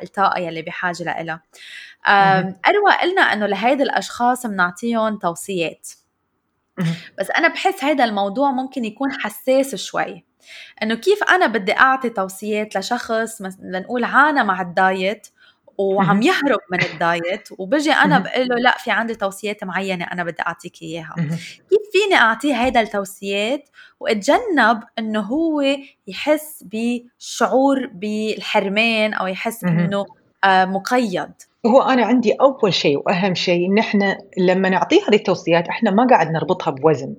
الطاقة 0.03 0.41
يلي 0.41 0.63
بحاجة 0.63 1.23
لها. 1.23 1.43
أروى 2.07 2.93
قلنا 3.03 3.23
إنه 3.23 3.47
لهيدي 3.47 3.83
الأشخاص 3.83 4.47
بنعطيهم 4.47 5.19
توصيات. 5.19 5.89
بس 7.19 7.31
أنا 7.31 7.49
بحس 7.49 7.85
هذا 7.85 8.05
الموضوع 8.05 8.51
ممكن 8.51 8.85
يكون 8.85 9.13
حساس 9.13 9.75
شوي. 9.75 10.25
إنه 10.83 10.95
كيف 10.95 11.23
أنا 11.23 11.47
بدي 11.47 11.73
أعطي 11.73 12.11
توصيات 12.11 12.77
لشخص 12.77 13.43
لنقول 13.63 14.05
عانى 14.05 14.45
مع 14.45 14.61
الدايت 14.61 15.27
وعم 15.79 16.23
يهرب 16.23 16.61
من 16.73 16.83
الدايت 16.83 17.49
وبجي 17.59 17.93
أنا 17.93 18.19
بقول 18.19 18.49
له 18.49 18.57
لا 18.57 18.79
في 18.79 18.91
عندي 18.91 19.15
توصيات 19.15 19.65
معينة 19.65 20.05
أنا 20.05 20.25
بدي 20.25 20.43
أعطيك 20.43 20.83
إياها. 20.83 21.15
كيف 21.71 21.81
فيني 21.93 22.15
اعطيه 22.15 22.55
هيدا 22.55 22.81
التوصيات 22.81 23.69
وأتجنب 24.01 24.83
إنه 24.99 25.21
هو 25.21 25.63
يحس 26.07 26.65
بشعور 26.67 27.87
بالحرمان 27.87 29.15
أو 29.15 29.27
يحس 29.27 29.65
إنه 29.65 30.07
مقيد. 30.47 31.33
هو 31.67 31.83
أنا 31.83 32.05
عندي 32.05 32.33
أول 32.33 32.75
شيء 32.75 32.99
وأهم 32.99 33.35
شيء 33.35 33.67
ان 33.67 33.79
إحنا 33.79 34.19
لما 34.39 34.69
نعطيه 34.69 35.01
هذه 35.09 35.15
التوصيات 35.15 35.69
إحنا 35.69 35.91
ما 35.91 36.07
قاعد 36.07 36.31
نربطها 36.31 36.71
بوزن. 36.71 37.15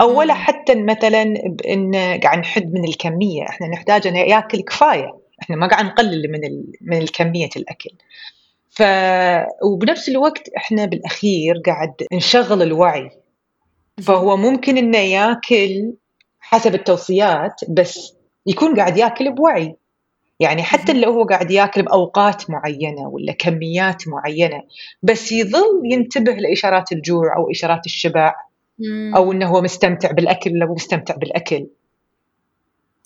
أو 0.00 0.18
ولا 0.18 0.34
حتى 0.34 0.74
مثلا 0.74 1.34
بان 1.46 1.94
قاعد 2.22 2.38
نحد 2.38 2.72
من 2.72 2.84
الكمية 2.84 3.42
إحنا 3.48 3.66
نحتاج 3.66 4.06
انه 4.06 4.18
يأكل 4.18 4.60
كفاية. 4.60 5.20
إحنا 5.42 5.56
ما 5.56 5.66
قاعد 5.66 5.84
نقلل 5.84 6.32
من 6.32 6.44
ال... 6.44 6.64
من 6.80 7.06
كميه 7.06 7.48
الأكل. 7.56 7.90
ف 8.70 8.82
وبنفس 9.64 10.08
الوقت 10.08 10.48
إحنا 10.56 10.84
بالأخير 10.84 11.62
قاعد 11.66 11.94
نشغل 12.12 12.62
الوعي. 12.62 13.10
فهو 14.02 14.36
ممكن 14.36 14.78
إنه 14.78 14.98
يأكل 14.98 15.92
حسب 16.40 16.74
التوصيات 16.74 17.60
بس 17.68 18.14
يكون 18.46 18.76
قاعد 18.76 18.96
يأكل 18.96 19.32
بوعي. 19.32 19.76
يعني 20.40 20.62
حتى 20.62 20.92
لو 20.92 21.12
هو 21.12 21.24
قاعد 21.24 21.50
ياكل 21.50 21.82
بأوقات 21.82 22.50
معينة 22.50 23.08
ولا 23.08 23.32
كميات 23.32 24.08
معينة 24.08 24.62
بس 25.02 25.32
يظل 25.32 25.82
ينتبه 25.84 26.32
لإشارات 26.32 26.92
الجوع 26.92 27.36
أو 27.36 27.50
إشارات 27.50 27.86
الشبع 27.86 28.34
أو 29.16 29.32
إنه 29.32 29.46
هو 29.46 29.62
مستمتع 29.62 30.10
بالأكل 30.10 30.50
ولا 30.52 30.66
مو 30.66 30.74
مستمتع 30.74 31.14
بالأكل. 31.16 31.66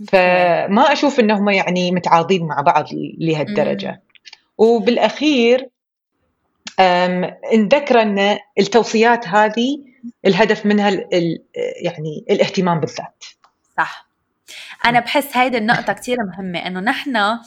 فما 0.09 0.92
أشوف 0.92 1.20
انهم 1.20 1.49
يعني 1.49 1.90
متعاضدين 1.90 2.47
مع 2.47 2.61
بعض 2.61 2.87
لهالدرجة. 3.18 4.03
وبالأخير 4.59 5.68
نذكر 7.55 8.03
أن 8.03 8.38
التوصيات 8.59 9.29
هذه 9.29 9.79
الهدف 10.27 10.66
منها 10.66 10.90
يعني 11.83 12.25
الاهتمام 12.31 12.81
بالذات. 12.81 13.25
صح. 13.77 14.09
أنا 14.85 15.01
بحس 15.01 15.37
هيدي 15.37 15.59
النقطة 15.59 15.93
كثير 15.93 16.19
مهمة 16.25 16.59
إنه 16.59 16.81
نحن 16.81 17.39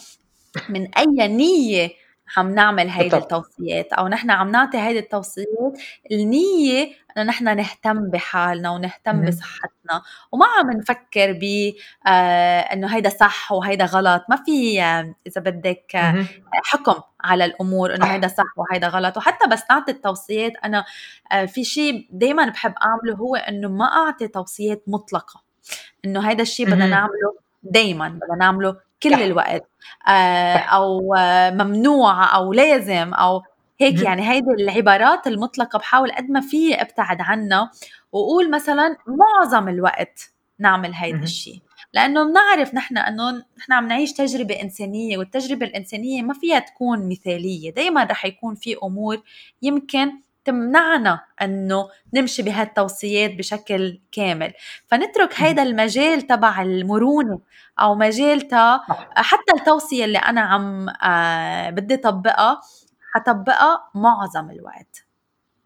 من 0.69 0.95
أي 0.97 1.27
نية 1.27 1.89
عم 2.37 2.55
نعمل 2.55 2.89
هيدي 2.89 3.17
التوصيات؟ 3.17 3.93
أو 3.93 4.07
نحن 4.07 4.31
عم 4.31 4.51
نعطي 4.51 4.77
هيدي 4.77 4.99
التوصيات 4.99 5.77
النية 6.11 6.89
إنه 7.17 7.25
نحن 7.25 7.57
نهتم 7.57 8.09
بحالنا 8.09 8.69
ونهتم 8.69 9.21
بصحتنا. 9.21 10.01
وما 10.31 10.45
عم 10.45 10.71
نفكر 10.71 11.33
ب 11.41 11.73
آه 12.07 12.59
إنه 12.59 12.95
هيدا 12.95 13.09
صح 13.09 13.51
وهيدا 13.51 13.85
غلط. 13.85 14.23
ما 14.29 14.35
في 14.45 14.81
آه 14.81 15.15
إذا 15.27 15.41
بدك 15.41 15.95
آه 15.95 16.25
حكم 16.65 17.01
على 17.21 17.45
الأمور 17.45 17.95
إنه 17.95 18.05
هيدا 18.05 18.27
صح 18.27 18.43
وهيدا 18.57 18.87
غلط. 18.87 19.17
وحتى 19.17 19.49
بس 19.49 19.63
نعطي 19.69 19.91
التوصيات 19.91 20.53
أنا 20.63 20.85
آه 21.31 21.45
في 21.45 21.63
شيء 21.63 22.07
دايما 22.11 22.49
بحب 22.49 22.73
أعمله 22.83 23.15
هو 23.15 23.35
إنه 23.35 23.69
ما 23.69 23.85
أعطي 23.85 24.27
توصيات 24.27 24.83
مطلقة. 24.87 25.46
إنه 26.05 26.29
هيدا 26.29 26.41
الشيء 26.41 26.65
بدنا 26.65 26.87
نعمله 26.87 27.35
دايما 27.63 28.07
بدنا 28.07 28.35
نعمله 28.39 28.75
كل 29.03 29.13
الوقت. 29.13 29.69
آه، 30.07 30.57
أو 30.57 31.13
ممنوع 31.51 32.35
أو 32.35 32.53
لازم 32.53 33.13
أو 33.13 33.41
هيك 33.79 34.01
يعني 34.01 34.29
هيدي 34.29 34.51
العبارات 34.59 35.27
المطلقة 35.27 35.79
بحاول 35.79 36.11
قد 36.11 36.29
ما 36.29 36.41
في 36.41 36.81
أبتعد 36.81 37.21
عنها 37.21 37.71
وقول 38.11 38.51
مثلا 38.51 38.97
معظم 39.07 39.69
الوقت 39.69 40.31
نعمل 40.59 40.93
هيدا 40.93 41.23
الشيء 41.23 41.61
لأنه 41.93 42.23
بنعرف 42.23 42.75
نحن 42.75 42.97
إنه 42.97 43.31
نحن 43.31 43.73
عم 43.73 43.87
نعيش 43.87 44.13
تجربة 44.13 44.61
إنسانية 44.61 45.17
والتجربة 45.17 45.65
الإنسانية 45.65 46.21
ما 46.21 46.33
فيها 46.33 46.59
تكون 46.59 47.09
مثالية. 47.09 47.73
دائما 47.73 48.03
رح 48.03 48.25
يكون 48.25 48.55
في 48.55 48.75
أمور 48.83 49.21
يمكن 49.61 50.11
تمنعنا 50.47 51.19
أنه 51.41 51.89
نمشي 52.13 52.41
بهالتوصيات 52.41 53.33
بشكل 53.33 54.01
كامل. 54.11 54.53
فنترك 54.87 55.33
هيدا 55.35 55.63
المجال 55.63 56.21
تبع 56.21 56.61
المرونة 56.61 57.39
أو 57.79 57.95
مجال 57.95 58.47
تا 58.47 58.79
حتى 59.15 59.53
التوصية 59.59 60.05
اللي 60.05 60.17
أنا 60.17 60.41
عم 60.41 60.89
آه 60.89 61.69
بدي 61.69 61.97
طبقها 61.97 62.61
حطبقها 63.13 63.89
معظم 63.95 64.49
الوقت. 64.51 65.05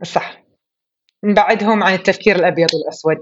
صح. 0.03 0.43
نبعدهم 1.23 1.83
عن 1.83 1.93
التفكير 1.93 2.35
الأبيض 2.35 2.67
والأسود. 2.73 3.17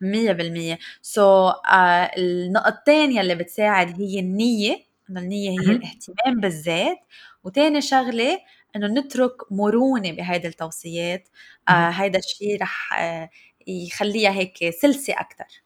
مية 0.00 0.32
بالمية. 0.32 0.78
سو 1.02 1.50
so, 1.50 1.54
uh, 1.54 2.18
النقطتين 2.18 3.12
يلي 3.12 3.34
بتساعد 3.34 4.00
هي 4.00 4.20
النية. 4.20 4.86
إنه 5.10 5.20
النية 5.20 5.50
هي 5.50 5.72
الاهتمام 5.72 6.40
بالذات. 6.40 6.98
وتاني 7.44 7.80
شغلة 7.80 8.38
إنه 8.76 8.86
نترك 8.86 9.52
مرونة 9.52 10.12
بهيدي 10.12 10.48
التوصيات. 10.48 11.28
uh, 11.70 11.72
هيدا 11.72 12.18
الشيء 12.18 12.62
رح 12.62 12.94
uh, 12.94 13.28
يخليها 13.66 14.30
هيك 14.30 14.70
سلسة 14.70 15.14
أكتر. 15.20 15.62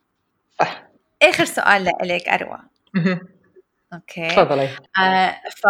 صح. 0.59 0.89
آخر 1.23 1.45
سؤال 1.45 1.85
لإلك 1.85 2.29
أروى. 2.29 2.59
أوكي. 3.93 4.29
تفضلي. 4.29 4.77
آه 4.99 5.41
ف 5.57 5.67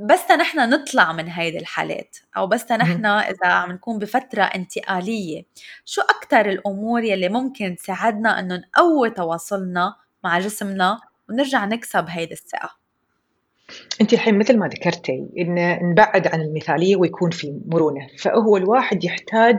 بس 0.00 0.30
نحن 0.30 0.70
نطلع 0.70 1.12
من 1.12 1.28
هيدي 1.28 1.58
الحالات 1.58 2.16
أو 2.36 2.46
بس 2.46 2.72
نحن 2.72 3.06
إذا 3.06 3.46
عم 3.46 3.72
نكون 3.72 3.98
بفترة 3.98 4.42
انتقالية 4.42 5.44
شو 5.84 6.00
أكثر 6.00 6.48
الأمور 6.48 7.04
يلي 7.04 7.28
ممكن 7.28 7.76
تساعدنا 7.76 8.38
إنه 8.38 8.56
نقوي 8.56 9.10
تواصلنا 9.10 9.96
مع 10.24 10.38
جسمنا 10.38 11.00
ونرجع 11.28 11.64
نكسب 11.64 12.04
هيدي 12.08 12.34
الثقة؟ 12.34 12.77
أنت 14.00 14.12
الحين 14.12 14.38
مثل 14.38 14.58
ما 14.58 14.68
ذكرتي 14.68 15.26
إن 15.38 15.78
نبعد 15.90 16.26
عن 16.26 16.40
المثالية 16.40 16.96
ويكون 16.96 17.30
في 17.30 17.60
مرونة 17.66 18.06
فهو 18.18 18.56
الواحد 18.56 19.04
يحتاج 19.04 19.58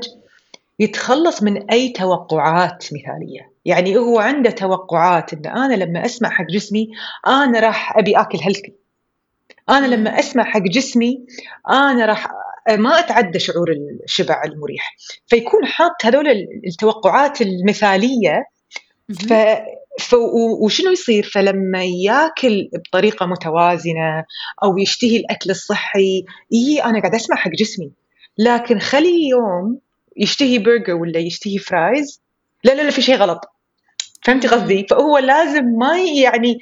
يتخلص 0.80 1.44
من 1.44 1.70
أي 1.72 1.90
توقعات 1.90 2.86
مثالية. 2.94 3.52
يعني 3.66 3.98
هو 3.98 4.20
عنده 4.20 4.50
توقعات 4.50 5.34
إن 5.34 5.46
أنا 5.46 5.74
لما 5.74 6.06
أسمع 6.06 6.30
حق 6.30 6.46
جسمي 6.46 6.90
أنا 7.28 7.60
راح 7.60 7.98
أبي 7.98 8.18
آكل 8.18 8.38
healthy 8.42 8.74
أنا 9.70 9.88
لما 9.88 10.20
أسمع 10.20 10.44
حق 10.44 10.62
جسمي 10.62 11.26
أنا 11.70 12.06
راح 12.06 12.28
ما 12.70 13.00
أتعدى 13.00 13.40
شعور 13.40 13.72
الشبع 14.04 14.44
المريح. 14.44 14.96
فيكون 15.28 15.66
حاط 15.66 16.06
هذول 16.06 16.28
التوقعات 16.68 17.42
المثالية 17.42 18.46
ف 19.10 19.34
ف 19.34 19.34
وشنو 20.62 20.92
يصير؟ 20.92 21.24
فلما 21.34 21.84
ياكل 21.84 22.70
بطريقة 22.74 23.26
متوازنة 23.26 24.26
أو 24.64 24.78
يشتهي 24.78 25.18
الأكل 25.18 25.50
الصحي 25.50 26.26
اي 26.54 26.80
أنا 26.84 27.00
قاعد 27.00 27.16
أسمع 27.16 27.36
حق 27.36 27.52
جسمي. 27.52 27.92
لكن 28.38 28.80
خلي 28.80 29.28
يوم 29.28 29.80
يشتهي 30.18 30.60
برجر 30.60 30.94
ولا 30.94 31.20
يشتهي 31.20 31.58
fries 31.58 32.22
لا 32.64 32.72
لا 32.72 32.82
لا 32.82 32.90
في 32.90 33.02
شيء 33.02 33.16
غلط. 33.16 33.42
فهمتي 34.24 34.48
قصدي؟ 34.48 34.88
فهو 34.90 35.18
لازم 35.18 35.64
ما 35.64 36.00
يعني 36.00 36.60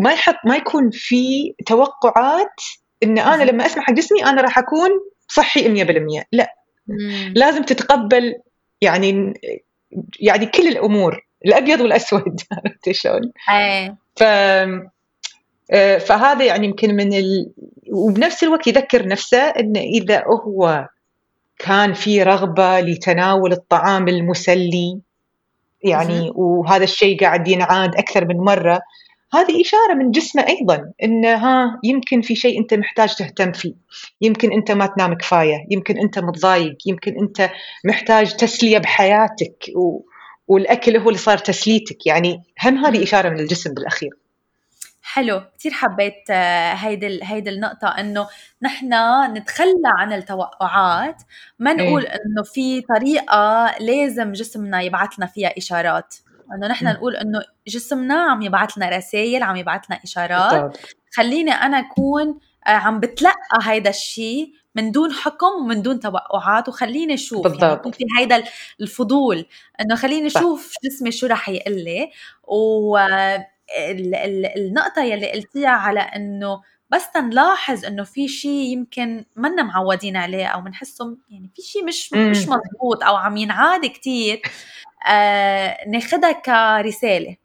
ما 0.00 0.12
يحط 0.12 0.36
ما 0.46 0.56
يكون 0.56 0.90
في 0.92 1.54
توقعات 1.66 2.60
إن 3.02 3.18
أنا 3.18 3.42
لما 3.42 3.66
أسمع 3.66 3.82
حق 3.82 3.92
جسمي 3.92 4.24
أنا 4.24 4.42
راح 4.42 4.58
أكون 4.58 4.90
صحي 5.28 5.84
100% 5.84 6.24
لا. 6.32 6.54
لازم 7.34 7.62
تتقبل 7.62 8.34
يعني 8.80 9.34
يعني 10.20 10.46
كل 10.46 10.68
الأمور. 10.68 11.26
الأبيض 11.46 11.80
والأسود 11.80 12.40
عرفت 12.52 12.90
شلون؟ 12.90 13.32
إيه. 13.50 13.96
ف 14.16 14.22
آه، 15.70 15.98
فهذا 15.98 16.44
يعني 16.44 16.66
يمكن 16.66 16.94
من 16.94 17.12
ال... 17.12 17.50
وبنفس 17.92 18.44
الوقت 18.44 18.66
يذكر 18.66 19.08
نفسه 19.08 19.38
إنه 19.38 19.80
إذا 19.80 20.24
هو 20.26 20.88
كان 21.58 21.92
في 21.92 22.22
رغبة 22.22 22.80
لتناول 22.80 23.52
الطعام 23.52 24.08
المسلي 24.08 25.00
يعني 25.82 26.30
وهذا 26.34 26.84
الشيء 26.84 27.20
قاعد 27.20 27.48
ينعاد 27.48 27.96
أكثر 27.96 28.24
من 28.24 28.36
مرة 28.36 28.80
هذه 29.34 29.60
إشارة 29.60 29.94
من 29.94 30.10
جسمه 30.10 30.46
أيضا 30.48 30.92
ان 31.02 31.24
ها 31.24 31.80
يمكن 31.84 32.20
في 32.20 32.34
شيء 32.34 32.60
أنت 32.60 32.74
محتاج 32.74 33.14
تهتم 33.14 33.52
فيه. 33.52 33.74
يمكن 34.20 34.52
أنت 34.52 34.70
ما 34.70 34.86
تنام 34.86 35.14
كفاية 35.14 35.66
يمكن 35.70 35.98
أنت 35.98 36.18
متضايق 36.18 36.76
يمكن 36.86 37.18
أنت 37.18 37.50
محتاج 37.84 38.36
تسلية 38.36 38.78
بحياتك 38.78 39.56
و... 39.76 40.00
والأكل 40.48 40.96
هو 40.96 41.08
اللي 41.08 41.18
صار 41.18 41.38
تسليتك. 41.38 42.06
يعني 42.06 42.42
هم 42.64 42.84
هذه 42.84 43.02
إشارة 43.02 43.28
من 43.28 43.40
الجسم 43.40 43.74
بالأخير. 43.74 44.10
حلو. 45.02 45.42
كثير 45.58 45.72
حبيت 45.72 46.30
آه، 46.30 46.72
هيدي 46.72 47.20
هيدي 47.22 47.50
النقطة 47.50 47.88
إنه 47.88 48.28
نحن 48.62 48.94
نتخلى 49.32 49.88
عن 49.98 50.12
التوقعات. 50.12 51.22
ما 51.58 51.70
إيه. 51.70 51.76
نقول 51.76 52.06
إنه 52.06 52.42
في 52.42 52.80
طريقة 52.80 53.74
لازم 53.80 54.32
جسمنا 54.32 54.82
يبعث 54.82 55.18
لنا 55.18 55.26
فيها 55.26 55.58
إشارات. 55.58 56.14
إنه 56.54 56.66
نحن 56.66 56.86
نقول 56.86 57.16
إنه 57.16 57.42
جسمنا 57.68 58.14
عم 58.14 58.42
يبعث 58.42 58.78
لنا 58.78 58.88
رسائل 58.88 59.42
عم 59.42 59.56
يبعث 59.56 59.80
لنا 59.90 60.00
إشارات. 60.04 60.78
خليني 61.16 61.52
أنا 61.52 61.78
أكون 61.78 62.38
آه، 62.66 62.70
عم 62.70 63.00
بتلقى 63.00 63.58
هيدا 63.62 63.90
الشيء 63.90 64.52
من 64.74 64.92
دون 64.92 65.12
حكم 65.12 65.46
ومن 65.62 65.82
دون 65.82 66.00
توقعات 66.00 66.68
وخليني 66.68 67.14
أشوف. 67.14 67.42
بالضبط. 67.42 67.62
يعني 67.62 67.74
يكون 67.74 67.92
في 67.92 68.04
هيدا 68.18 68.44
الفضول 68.80 69.46
إنه 69.80 69.94
خليني 69.96 70.26
أشوف 70.26 70.72
جسمي 70.84 71.12
شو 71.12 71.26
رح 71.26 71.48
يقول 71.48 71.74
لي. 71.84 72.10
و 72.44 72.98
النقطة 74.56 75.02
يلي 75.02 75.32
قلتيها 75.32 75.68
على 75.70 76.00
إنه 76.00 76.62
بس 76.90 77.10
تنلاحظ 77.10 77.84
إنه 77.84 78.04
في 78.04 78.28
شيء 78.28 78.50
يمكن 78.72 79.24
منا 79.36 79.62
معودين 79.62 80.16
عليه 80.16 80.46
أو 80.46 80.60
بنحسه 80.60 81.16
يعني 81.30 81.50
في 81.56 81.62
شيء 81.62 81.84
مش 81.84 82.12
م. 82.12 82.30
مش 82.30 82.48
مضبوط 82.48 83.02
أو 83.04 83.16
عم 83.16 83.36
ينعاد 83.36 83.86
كثير 83.86 84.42
آه 85.08 85.76
ناخذها 85.88 86.32
كرسالة. 86.32 87.36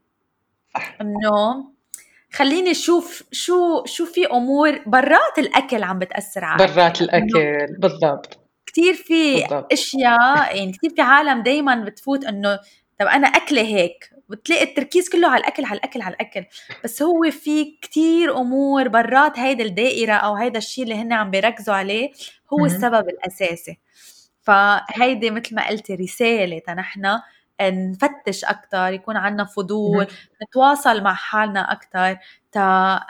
إنه 1.01 1.71
خليني 2.33 2.71
أشوف 2.71 3.23
شو 3.31 3.85
شو 3.85 4.05
في 4.05 4.25
أمور 4.25 4.79
برات 4.85 5.37
الأكل 5.37 5.83
عم 5.83 5.99
بتأثر 5.99 6.45
على 6.45 6.67
برات 6.67 7.01
الأكل 7.01 7.67
بالضبط. 7.79 8.39
كثير 8.65 8.93
في 8.93 9.35
بالضبط. 9.41 9.73
أشياء 9.73 10.57
يعني 10.57 10.71
كثير 10.71 10.89
في 10.95 11.01
عالم 11.01 11.43
دائما 11.43 11.75
بتفوت 11.83 12.25
إنه 12.25 12.59
طب 12.99 13.05
أنا 13.05 13.27
اكلي 13.27 13.61
هيك 13.75 14.09
بتلاقي 14.29 14.63
التركيز 14.63 15.09
كله 15.09 15.27
على 15.27 15.41
الأكل 15.41 15.65
على 15.65 15.77
الأكل 15.77 16.01
على 16.01 16.15
الأكل. 16.15 16.45
بس 16.83 17.01
هو 17.01 17.31
في 17.31 17.77
كتير 17.81 18.37
أمور 18.37 18.87
برات 18.87 19.39
هيدا 19.39 19.63
الدائرة 19.63 20.13
أو 20.13 20.35
هيدا 20.35 20.57
الشيء 20.57 20.83
اللي 20.83 20.95
هن 20.95 21.13
عم 21.13 21.31
بيركزوا 21.31 21.75
عليه 21.75 22.11
هو 22.53 22.65
السبب 22.65 23.09
الأساسي. 23.09 23.79
فهيدي 24.41 25.31
مثل 25.31 25.55
ما 25.55 25.67
قلتي 25.67 25.95
رسالة 25.95 26.61
نحن 26.77 27.19
نفتش 27.61 28.45
أكثر 28.45 28.93
يكون 28.93 29.17
عندنا 29.17 29.45
فضول 29.45 30.07
نتواصل 30.43 31.03
مع 31.03 31.13
حالنا 31.13 31.71
أكثر 31.71 32.17
تا 32.51 32.61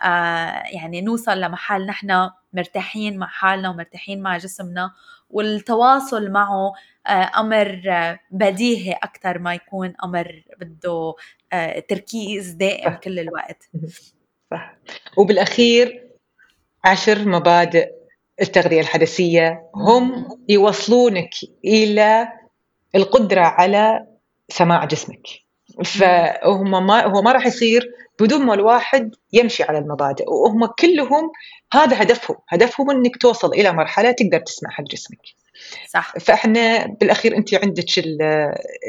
آه 0.03 0.63
يعني 0.75 1.01
نوصل 1.01 1.41
لمحل 1.41 1.85
نحن 1.85 2.29
مرتاحين 2.53 3.17
مع 3.17 3.27
حالنا 3.27 3.69
ومرتاحين 3.69 4.21
مع 4.21 4.37
جسمنا 4.37 4.91
والتواصل 5.29 6.31
معه 6.31 6.73
آه، 7.07 7.31
أمر 7.39 7.81
بديهي 8.31 8.93
أكثر 8.93 9.39
ما 9.39 9.53
يكون 9.53 9.93
أمر 10.03 10.43
بده 10.59 11.13
آه، 11.53 11.79
تركيز 11.79 12.51
دائم 12.51 12.93
كل 12.93 13.19
الوقت. 13.19 13.69
صح. 14.51 14.77
وبالأخير 15.17 16.09
عشر 16.85 17.27
مبادئ 17.27 17.91
التغذية 18.41 18.81
الحدثيه 18.81 19.69
هم 19.75 20.27
يوصلونك 20.49 21.33
إلى 21.65 22.27
القدرة 22.95 23.41
على 23.41 24.07
سماع 24.49 24.85
جسمك. 24.85 25.27
فهم 25.85 26.87
ما 26.87 27.05
هو 27.05 27.21
ما 27.21 27.31
راح 27.31 27.45
يصير 27.45 27.91
بدون 28.21 28.45
ما 28.45 28.53
الواحد 28.53 29.15
يمشي 29.33 29.63
على 29.63 29.77
المبادئ. 29.77 30.29
وهم 30.29 30.65
كلهم 30.65 31.31
هذا 31.73 32.01
هدفهم. 32.01 32.37
هدفهم 32.49 32.91
إنك 32.91 33.17
توصل 33.17 33.53
إلى 33.53 33.73
مرحلة 33.73 34.11
تقدر 34.11 34.39
تسمع 34.39 34.69
حق 34.69 34.83
جسمك. 34.83 35.19
صح. 35.89 36.13
فإحنا 36.19 36.85
بالأخير 36.87 37.37
أنت 37.37 37.53
عندك 37.53 37.85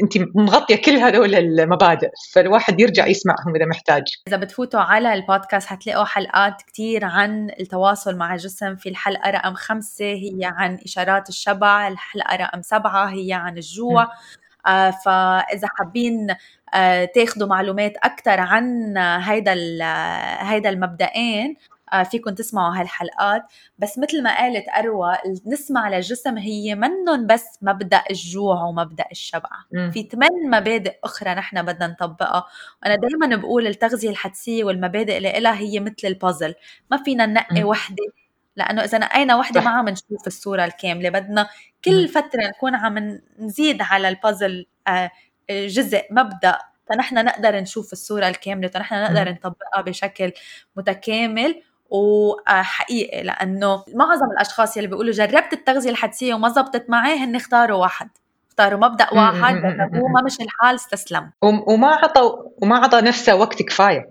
أنت 0.02 0.18
مغطية 0.34 0.76
كل 0.76 0.96
هذول 0.96 1.34
المبادئ. 1.34 2.10
فالواحد 2.32 2.80
يرجع 2.80 3.06
يسمعهم 3.06 3.56
إذا 3.56 3.66
محتاج. 3.66 4.02
إذا 4.28 4.36
بتفوتوا 4.36 4.80
على 4.80 5.14
البودكاست 5.14 5.68
حتلاقوا 5.68 6.04
حلقات 6.04 6.62
كثير 6.72 7.04
عن 7.04 7.50
التواصل 7.60 8.16
مع 8.16 8.34
الجسم. 8.34 8.76
في 8.76 8.88
الحلقة 8.88 9.30
رقم 9.30 9.54
خمسة 9.54 10.04
هي 10.04 10.40
عن 10.42 10.78
إشارات 10.84 11.28
الشبع 11.28 11.88
الحلقة 11.88 12.36
رقم 12.36 12.62
سبعة 12.62 13.06
هي 13.06 13.32
عن 13.32 13.56
الجوع. 13.56 14.08
فإذا 15.04 15.68
حابين 15.78 16.34
آه 16.74 17.04
تاخذوا 17.04 17.48
معلومات 17.48 17.96
أكثر 17.96 18.40
عن 18.40 18.96
هيدا 18.98 19.54
هيدا 20.40 20.68
المبدئين 20.70 21.56
آه، 21.92 22.02
فيكم 22.02 22.30
تسمعوا 22.30 22.80
هالحلقات. 22.80 23.42
بس 23.78 23.98
مثل 23.98 24.22
ما 24.22 24.36
قالت 24.38 24.64
أروى 24.68 25.16
نسمع 25.46 25.88
للجسم 25.88 26.38
هي 26.38 26.74
منن 26.74 27.26
بس 27.26 27.58
مبدأ 27.62 28.02
الجوع 28.10 28.62
ومبدأ 28.64 29.04
الشبع. 29.10 29.48
م. 29.72 29.90
في 29.90 30.08
ثمان 30.12 30.30
مبادئ 30.50 30.94
أخرى 31.04 31.34
نحن 31.34 31.62
بدنا 31.62 31.86
نطبقها. 31.86 32.44
وأنا 32.82 32.96
دائما 32.96 33.36
بقول 33.36 33.66
التغذية 33.66 34.10
الحدسية 34.10 34.64
والمبادئ 34.64 35.16
اللي 35.16 35.40
لها 35.40 35.58
هي 35.58 35.80
مثل 35.80 35.94
البازل 36.04 36.54
ما 36.90 36.96
فينا 37.04 37.26
ننقي 37.26 37.64
وحدة 37.64 38.04
لأنه 38.60 38.84
إذا 38.84 38.98
نقينا 38.98 39.36
وحدة 39.36 39.60
ما 39.60 39.70
عم 39.70 39.88
نشوف 39.88 40.26
الصورة 40.26 40.64
الكاملة 40.64 41.08
بدنا 41.08 41.48
كل 41.84 42.08
فترة 42.08 42.46
نكون 42.56 42.74
عم 42.74 43.20
نزيد 43.38 43.82
على 43.82 44.08
البازل 44.08 44.66
آه، 44.88 45.10
جزء 45.50 46.02
مبدأ 46.10 46.58
فنحن 46.90 47.24
نقدر 47.24 47.60
نشوف 47.60 47.92
الصورة 47.92 48.28
الكاملة 48.28 48.68
فنحن 48.68 49.02
نقدر 49.02 49.30
نطبقها 49.30 49.82
بشكل 49.86 50.32
متكامل 50.76 51.62
وحقيقي 51.90 53.22
لأنه 53.22 53.84
معظم 53.94 54.30
الأشخاص 54.32 54.76
يلي 54.76 54.86
بيقولوا 54.86 55.12
جربت 55.12 55.52
التغذية 55.52 55.90
الحدسية 55.90 56.34
وما 56.34 56.48
زبطت 56.48 56.90
معي 56.90 57.18
هن 57.18 57.36
اختاروا 57.36 57.78
واحد. 57.78 58.08
اختاروا 58.48 58.80
مبدأ 58.80 59.06
واحد 59.12 59.54
جربوه 59.54 60.08
ما 60.08 60.22
مش 60.26 60.40
الحال 60.40 60.74
استسلم. 60.74 61.30
وما 61.42 61.88
عطى 61.88 62.20
وما 62.62 62.76
عطى 62.76 63.00
نفسه 63.00 63.34
وقت 63.34 63.62
كفاية. 63.62 64.10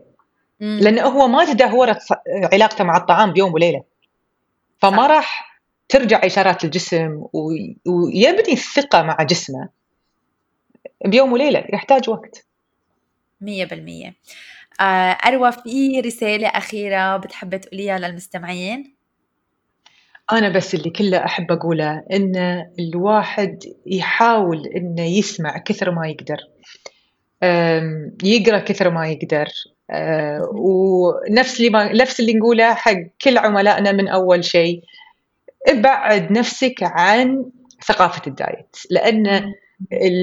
لأنه 0.60 1.02
هو 1.02 1.28
ما 1.28 1.46
تدهورت 1.46 2.02
علاقته 2.54 2.84
مع 2.84 2.98
الطعام 2.98 3.34
بيوم 3.34 3.54
وليلة. 3.54 3.84
فما 4.82 5.08
راح 5.08 5.62
ترجع 5.90 6.26
إشارات 6.26 6.64
الجسم 6.64 7.26
ويبني 7.86 8.54
الثقة 8.54 9.04
مع 9.04 9.18
جسمه 9.24 9.70
بيوم 11.06 11.32
وليلة 11.32 11.64
يحتاج 11.74 12.10
وقت. 12.10 12.46
100% 13.42 14.14
آه، 14.82 14.84
أروى 15.28 15.52
في 15.52 16.00
رسالة 16.00 16.48
أخيرة 16.48 17.18
بتحب 17.18 17.56
تقوليها 17.58 18.00
للمستمعين؟ 18.00 18.96
أنا 20.32 20.50
بس 20.50 20.76
اللي 20.76 20.90
كله 20.90 21.26
أحب 21.26 21.52
أقوله 21.52 22.04
إن 22.14 22.66
الواحد 22.80 23.64
يحاول 23.86 24.68
إنه 24.68 25.06
يسمع 25.06 25.58
كثر 25.58 25.92
ما 25.92 26.08
يقدر. 26.08 26.38
يقرأ 28.24 28.60
كثر 28.60 28.90
ما 28.90 29.08
يقدر. 29.10 29.48
آه، 29.92 30.50
ونفس 30.54 31.60
اللي 31.60 31.70
ما 31.70 31.94
نفس 31.94 32.20
اللي 32.20 32.34
نقوله 32.34 32.74
حق 32.74 32.98
كل 33.24 33.38
عملائنا 33.38 33.92
من 33.92 34.08
أول 34.08 34.44
شيء. 34.44 34.82
ابعد 35.68 36.32
نفسك 36.32 36.76
عن 36.82 37.46
ثقافة 37.88 38.22
ال 38.28 38.38
diet 38.38 38.78
لأن 38.90 39.54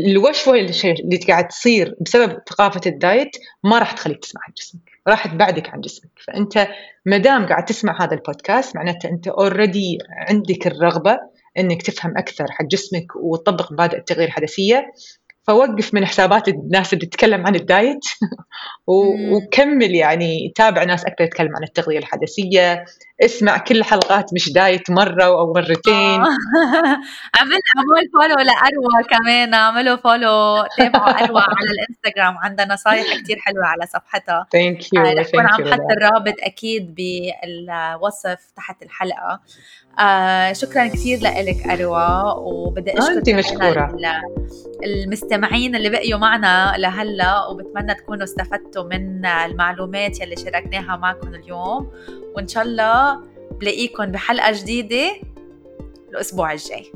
الوشوشة 0.06 0.54
اللي 0.54 1.16
قاعد 1.28 1.48
تصير 1.48 1.94
بسبب 2.00 2.38
ثقافة 2.48 2.80
ال 2.86 2.96
diet 2.96 3.36
ما 3.64 3.78
راح 3.78 3.92
تخليك 3.92 4.18
تسمع 4.18 4.40
عن 4.46 4.52
جسمك 4.56 4.82
راح 5.08 5.26
تبعدك 5.26 5.68
عن 5.68 5.80
جسمك. 5.80 6.10
فأنت 6.26 6.68
ما 7.06 7.16
دام 7.16 7.46
قاعد 7.46 7.64
تسمع 7.64 8.04
هذا 8.04 8.14
البودكاست 8.14 8.76
معناته 8.76 9.08
أنت 9.08 9.28
already 9.28 9.98
عندك 10.10 10.66
الرغبة 10.66 11.18
إنك 11.58 11.82
تفهم 11.82 12.18
أكثر 12.18 12.46
حق 12.50 12.64
جسمك 12.64 13.16
وتطبق 13.16 13.72
مبادئ 13.72 13.96
التغذية 13.98 14.28
الحدسية. 14.28 14.92
فوقف 15.46 15.94
من 15.94 16.06
حسابات 16.06 16.48
الناس 16.48 16.92
اللي 16.92 17.06
تتكلم 17.06 17.46
عن 17.46 17.54
ال 17.54 17.62
diet. 17.62 18.04
وكمل 18.86 19.94
يعني 19.94 20.52
تابع 20.54 20.84
ناس 20.84 21.04
أكثر 21.04 21.26
تتكلم 21.26 21.56
عن 21.56 21.62
التغذية 21.62 21.98
الحدسية 21.98 22.84
اسمع 23.24 23.58
كل 23.58 23.84
حلقات 23.84 24.30
مش 24.34 24.52
دايت 24.52 24.90
مرة 24.90 25.24
أو 25.24 25.52
مرتين. 25.52 26.20
عمل 27.38 27.60
عمل 27.76 28.04
follow 28.12 28.36
لأروى 28.36 29.04
كمان. 29.10 29.54
أعملوا 29.54 29.96
follow 29.96 30.64
تابعوا 30.78 31.24
أروى 31.24 31.40
على 31.58 31.70
الإنستغرام. 31.70 32.38
عندها 32.38 32.66
نصايح 32.66 33.06
كثير 33.22 33.36
حلوة 33.38 33.66
على 33.66 33.86
صفحتها. 33.86 34.46
thank 34.52 34.92
you 34.94 35.02
رح 35.02 35.26
عم 35.36 35.64
حط 35.64 35.80
الرابط 35.96 36.34
أكيد 36.40 36.94
بالوصف 36.94 38.52
تحت 38.56 38.82
الحلقة. 38.82 39.40
آه 39.98 40.52
شكرا 40.52 40.86
كثير 40.86 41.18
لك 41.20 41.66
أروى 41.66 42.34
وبدي 42.38 42.98
أشكر 42.98 43.12
انت 43.12 43.30
مشكورة. 43.30 43.96
المستمعين 44.84 45.76
اللي 45.76 45.88
بقيوا 45.88 46.18
معنا 46.18 46.74
لهلأ 46.78 47.46
وبتمنى 47.46 47.94
تكونوا 47.94 48.24
استفدتوا 48.24 48.84
من 48.84 49.26
المعلومات 49.26 50.20
يلي 50.20 50.36
شاركناها 50.36 50.96
معكم 50.96 51.34
اليوم. 51.34 51.90
وإن 52.34 52.48
شاء 52.48 52.62
الله 52.62 53.20
بلاقيكم 53.60 54.04
بحلقة 54.04 54.52
جديدة 54.52 55.12
الأسبوع 56.10 56.52
الجاي. 56.52 56.92